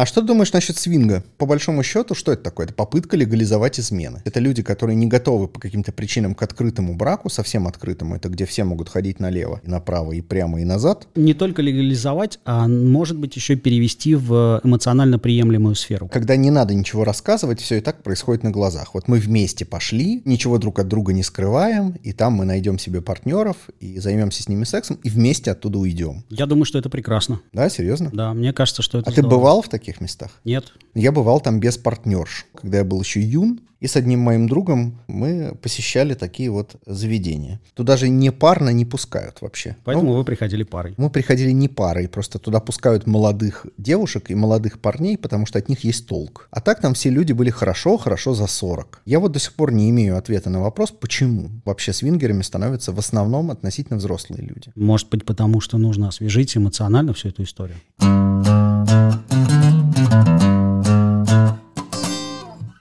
А 0.00 0.06
что 0.06 0.20
ты 0.20 0.28
думаешь 0.28 0.52
насчет 0.52 0.76
свинга? 0.76 1.24
По 1.38 1.44
большому 1.44 1.82
счету, 1.82 2.14
что 2.14 2.30
это 2.30 2.44
такое? 2.44 2.66
Это 2.66 2.74
попытка 2.74 3.16
легализовать 3.16 3.80
измены. 3.80 4.22
Это 4.24 4.38
люди, 4.38 4.62
которые 4.62 4.94
не 4.94 5.08
готовы 5.08 5.48
по 5.48 5.58
каким-то 5.58 5.90
причинам 5.90 6.36
к 6.36 6.42
открытому 6.44 6.94
браку, 6.94 7.28
совсем 7.28 7.66
открытому. 7.66 8.14
Это 8.14 8.28
где 8.28 8.46
все 8.46 8.62
могут 8.62 8.88
ходить 8.88 9.18
налево, 9.18 9.60
и 9.64 9.68
направо, 9.68 10.12
и 10.12 10.20
прямо, 10.20 10.60
и 10.60 10.64
назад. 10.64 11.08
Не 11.16 11.34
только 11.34 11.62
легализовать, 11.62 12.38
а 12.44 12.68
может 12.68 13.18
быть 13.18 13.34
еще 13.34 13.56
перевести 13.56 14.14
в 14.14 14.60
эмоционально 14.62 15.18
приемлемую 15.18 15.74
сферу. 15.74 16.06
Когда 16.06 16.36
не 16.36 16.52
надо 16.52 16.74
ничего 16.74 17.02
рассказывать, 17.02 17.60
все 17.60 17.78
и 17.78 17.80
так 17.80 18.04
происходит 18.04 18.44
на 18.44 18.52
глазах. 18.52 18.94
Вот 18.94 19.08
мы 19.08 19.18
вместе 19.18 19.64
пошли, 19.64 20.22
ничего 20.24 20.58
друг 20.58 20.78
от 20.78 20.86
друга 20.86 21.12
не 21.12 21.24
скрываем, 21.24 21.96
и 22.04 22.12
там 22.12 22.34
мы 22.34 22.44
найдем 22.44 22.78
себе 22.78 23.02
партнеров, 23.02 23.56
и 23.80 23.98
займемся 23.98 24.44
с 24.44 24.48
ними 24.48 24.62
сексом, 24.62 25.00
и 25.02 25.10
вместе 25.10 25.50
оттуда 25.50 25.80
уйдем. 25.80 26.22
Я 26.30 26.46
думаю, 26.46 26.66
что 26.66 26.78
это 26.78 26.88
прекрасно. 26.88 27.40
Да, 27.52 27.68
серьезно? 27.68 28.10
Да, 28.12 28.32
мне 28.32 28.52
кажется, 28.52 28.82
что 28.82 28.98
это 29.00 29.10
А 29.10 29.12
ты 29.12 29.22
здорово. 29.22 29.36
бывал 29.40 29.62
в 29.62 29.68
таких 29.68 29.87
местах? 30.00 30.30
Нет. 30.44 30.72
Я 30.94 31.12
бывал 31.12 31.40
там 31.40 31.60
без 31.60 31.76
партнерш, 31.78 32.46
когда 32.54 32.78
я 32.78 32.84
был 32.84 33.00
еще 33.00 33.20
юн, 33.20 33.60
и 33.80 33.86
с 33.86 33.94
одним 33.94 34.18
моим 34.18 34.48
другом 34.48 34.98
мы 35.06 35.54
посещали 35.62 36.14
такие 36.14 36.50
вот 36.50 36.74
заведения. 36.84 37.60
Туда 37.74 37.96
же 37.96 38.08
не 38.08 38.32
парно 38.32 38.70
не 38.70 38.84
пускают 38.84 39.40
вообще. 39.40 39.76
Поэтому 39.84 40.10
Ну, 40.10 40.16
вы 40.16 40.24
приходили 40.24 40.64
парой. 40.64 40.94
мы 40.96 41.10
приходили 41.10 41.52
не 41.52 41.68
парой, 41.68 42.08
просто 42.08 42.40
туда 42.40 42.58
пускают 42.58 43.06
молодых 43.06 43.66
девушек 43.78 44.32
и 44.32 44.34
молодых 44.34 44.80
парней, 44.80 45.16
потому 45.16 45.46
что 45.46 45.60
от 45.60 45.68
них 45.68 45.84
есть 45.84 46.08
толк. 46.08 46.48
А 46.50 46.60
так 46.60 46.80
там 46.80 46.94
все 46.94 47.08
люди 47.10 47.32
были 47.32 47.50
хорошо, 47.50 47.98
хорошо 47.98 48.34
за 48.34 48.48
40. 48.48 49.02
Я 49.04 49.20
вот 49.20 49.30
до 49.30 49.38
сих 49.38 49.52
пор 49.54 49.70
не 49.70 49.88
имею 49.90 50.18
ответа 50.18 50.50
на 50.50 50.60
вопрос, 50.60 50.90
почему 50.90 51.50
вообще 51.64 51.92
свингерами 51.92 52.42
становятся 52.42 52.90
в 52.90 52.98
основном 52.98 53.52
относительно 53.52 53.98
взрослые 53.98 54.42
люди. 54.42 54.72
Может 54.74 55.08
быть, 55.08 55.24
потому 55.24 55.60
что 55.60 55.78
нужно 55.78 56.08
освежить 56.08 56.56
эмоционально 56.56 57.14
всю 57.14 57.28
эту 57.28 57.44
историю. 57.44 57.76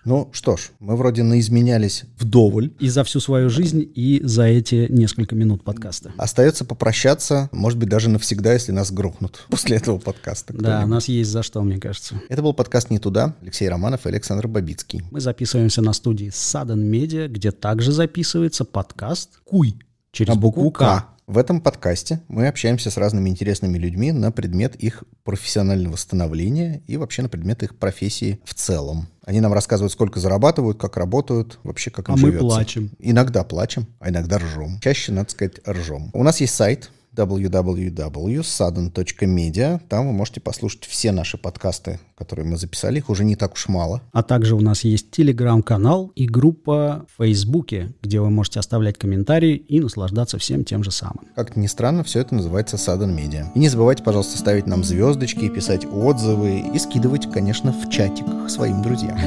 Ну 0.08 0.30
что 0.32 0.56
ж, 0.56 0.70
мы 0.80 0.96
вроде 0.96 1.22
наизменялись 1.22 2.06
вдоволь. 2.17 2.72
И 2.80 2.88
за 2.88 3.04
всю 3.04 3.20
свою 3.20 3.50
жизнь, 3.50 3.91
и 3.93 4.22
за 4.24 4.43
эти 4.43 4.88
несколько 4.89 5.36
минут 5.36 5.65
подкаста. 5.65 6.13
Остается 6.17 6.63
попрощаться, 6.63 7.50
может 7.52 7.78
быть, 7.78 7.89
даже 7.89 8.10
навсегда, 8.10 8.54
если 8.54 8.72
нас 8.72 8.89
грохнут 8.89 9.43
после 9.50 9.76
этого 9.76 9.98
подкаста. 9.98 10.54
Да, 10.58 10.86
у 10.86 10.88
нас 10.88 11.10
есть 11.10 11.30
за 11.30 11.43
что, 11.43 11.62
мне 11.62 11.78
кажется. 11.78 12.22
Это 12.30 12.41
был 12.41 12.54
подкаст 12.54 12.89
«Не 12.89 13.00
туда». 13.00 13.36
Алексей 13.41 13.67
Романов 13.67 14.06
и 14.06 14.10
Александр 14.10 14.48
Бабицкий. 14.48 15.04
Мы 15.12 15.20
записываемся 15.20 15.82
на 15.82 15.91
студии 15.91 16.30
Sudden 16.30 16.89
Media, 16.89 17.28
где 17.28 17.52
также 17.52 17.91
записывается 17.91 18.63
подкаст 18.63 19.41
«Куй» 19.43 19.76
через 20.13 20.38
букву 20.38 20.72
«К». 20.72 21.16
В 21.28 21.38
этом 21.38 21.60
подкасте 21.60 22.22
мы 22.30 22.48
общаемся 22.48 22.90
с 22.90 22.96
разными 22.96 23.30
интересными 23.30 23.78
людьми 23.78 24.13
на 24.13 24.32
предмет 24.32 24.78
их 24.78 25.04
профессионального 25.26 25.98
становления 25.98 26.82
и 26.88 26.96
вообще 26.96 27.22
на 27.22 27.28
предмет 27.28 27.63
их 27.63 27.78
профессии 27.78 28.40
в 28.46 28.54
целом. 28.54 29.10
Они 29.26 29.42
нам 29.42 29.52
рассказывают, 29.52 29.92
сколько 29.92 30.22
зарабатывают, 30.22 30.80
как 30.80 30.96
работают, 30.96 31.60
вообще 31.63 31.92
как 31.92 32.08
им 32.08 32.13
А 32.13 32.18
мы 32.18 32.28
живется. 32.28 32.40
плачем. 32.40 32.92
Иногда 32.98 33.44
плачем, 33.44 33.88
а 34.00 34.08
иногда 34.10 34.38
ржем. 34.38 34.80
Чаще, 34.80 35.12
надо 35.12 35.30
сказать, 35.30 35.56
ржем. 35.68 36.12
У 36.13 36.24
нас 36.24 36.40
есть 36.40 36.56
сайт 36.56 36.92
www.sudden.media. 37.17 39.82
Там 39.89 40.08
вы 40.08 40.13
можете 40.13 40.41
послушать 40.41 40.86
все 40.86 41.12
наши 41.12 41.38
подкасты, 41.38 41.99
которые 42.17 42.45
мы 42.45 42.58
записали. 42.58 42.97
Их 42.97 43.10
уже 43.10 43.25
не 43.25 43.36
так 43.36 43.53
уж 43.53 43.67
мало. 43.67 44.01
А 44.12 44.23
также 44.23 44.56
у 44.56 44.60
нас 44.60 44.84
есть 44.84 45.12
телеграм-канал 45.12 46.12
и 46.15 46.27
группа 46.27 47.06
в 47.13 47.23
Фейсбуке, 47.23 47.93
где 48.01 48.19
вы 48.19 48.30
можете 48.30 48.60
оставлять 48.60 48.97
комментарии 48.97 49.56
и 49.56 49.80
наслаждаться 49.80 50.38
всем 50.38 50.63
тем 50.63 50.84
же 50.84 50.91
самым. 50.91 51.25
Как 51.36 51.56
ни 51.56 51.67
странно, 51.67 52.03
все 52.03 52.21
это 52.21 52.36
называется 52.36 52.77
Sudden 52.77 53.15
Media. 53.15 53.45
И 53.56 53.60
не 53.60 53.69
забывайте, 53.69 54.03
пожалуйста, 54.03 54.38
ставить 54.38 54.67
нам 54.67 54.84
звездочки, 54.84 55.49
писать 55.49 55.86
отзывы 55.86 56.63
и 56.73 56.80
скидывать, 56.80 57.32
конечно, 57.32 57.71
в 57.71 57.89
чатик 57.89 58.25
своим 58.49 58.82
друзьям. 58.82 59.17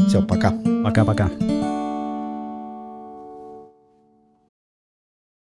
Все, 0.08 0.22
пока. 0.22 0.52
Пока-пока. 0.84 1.30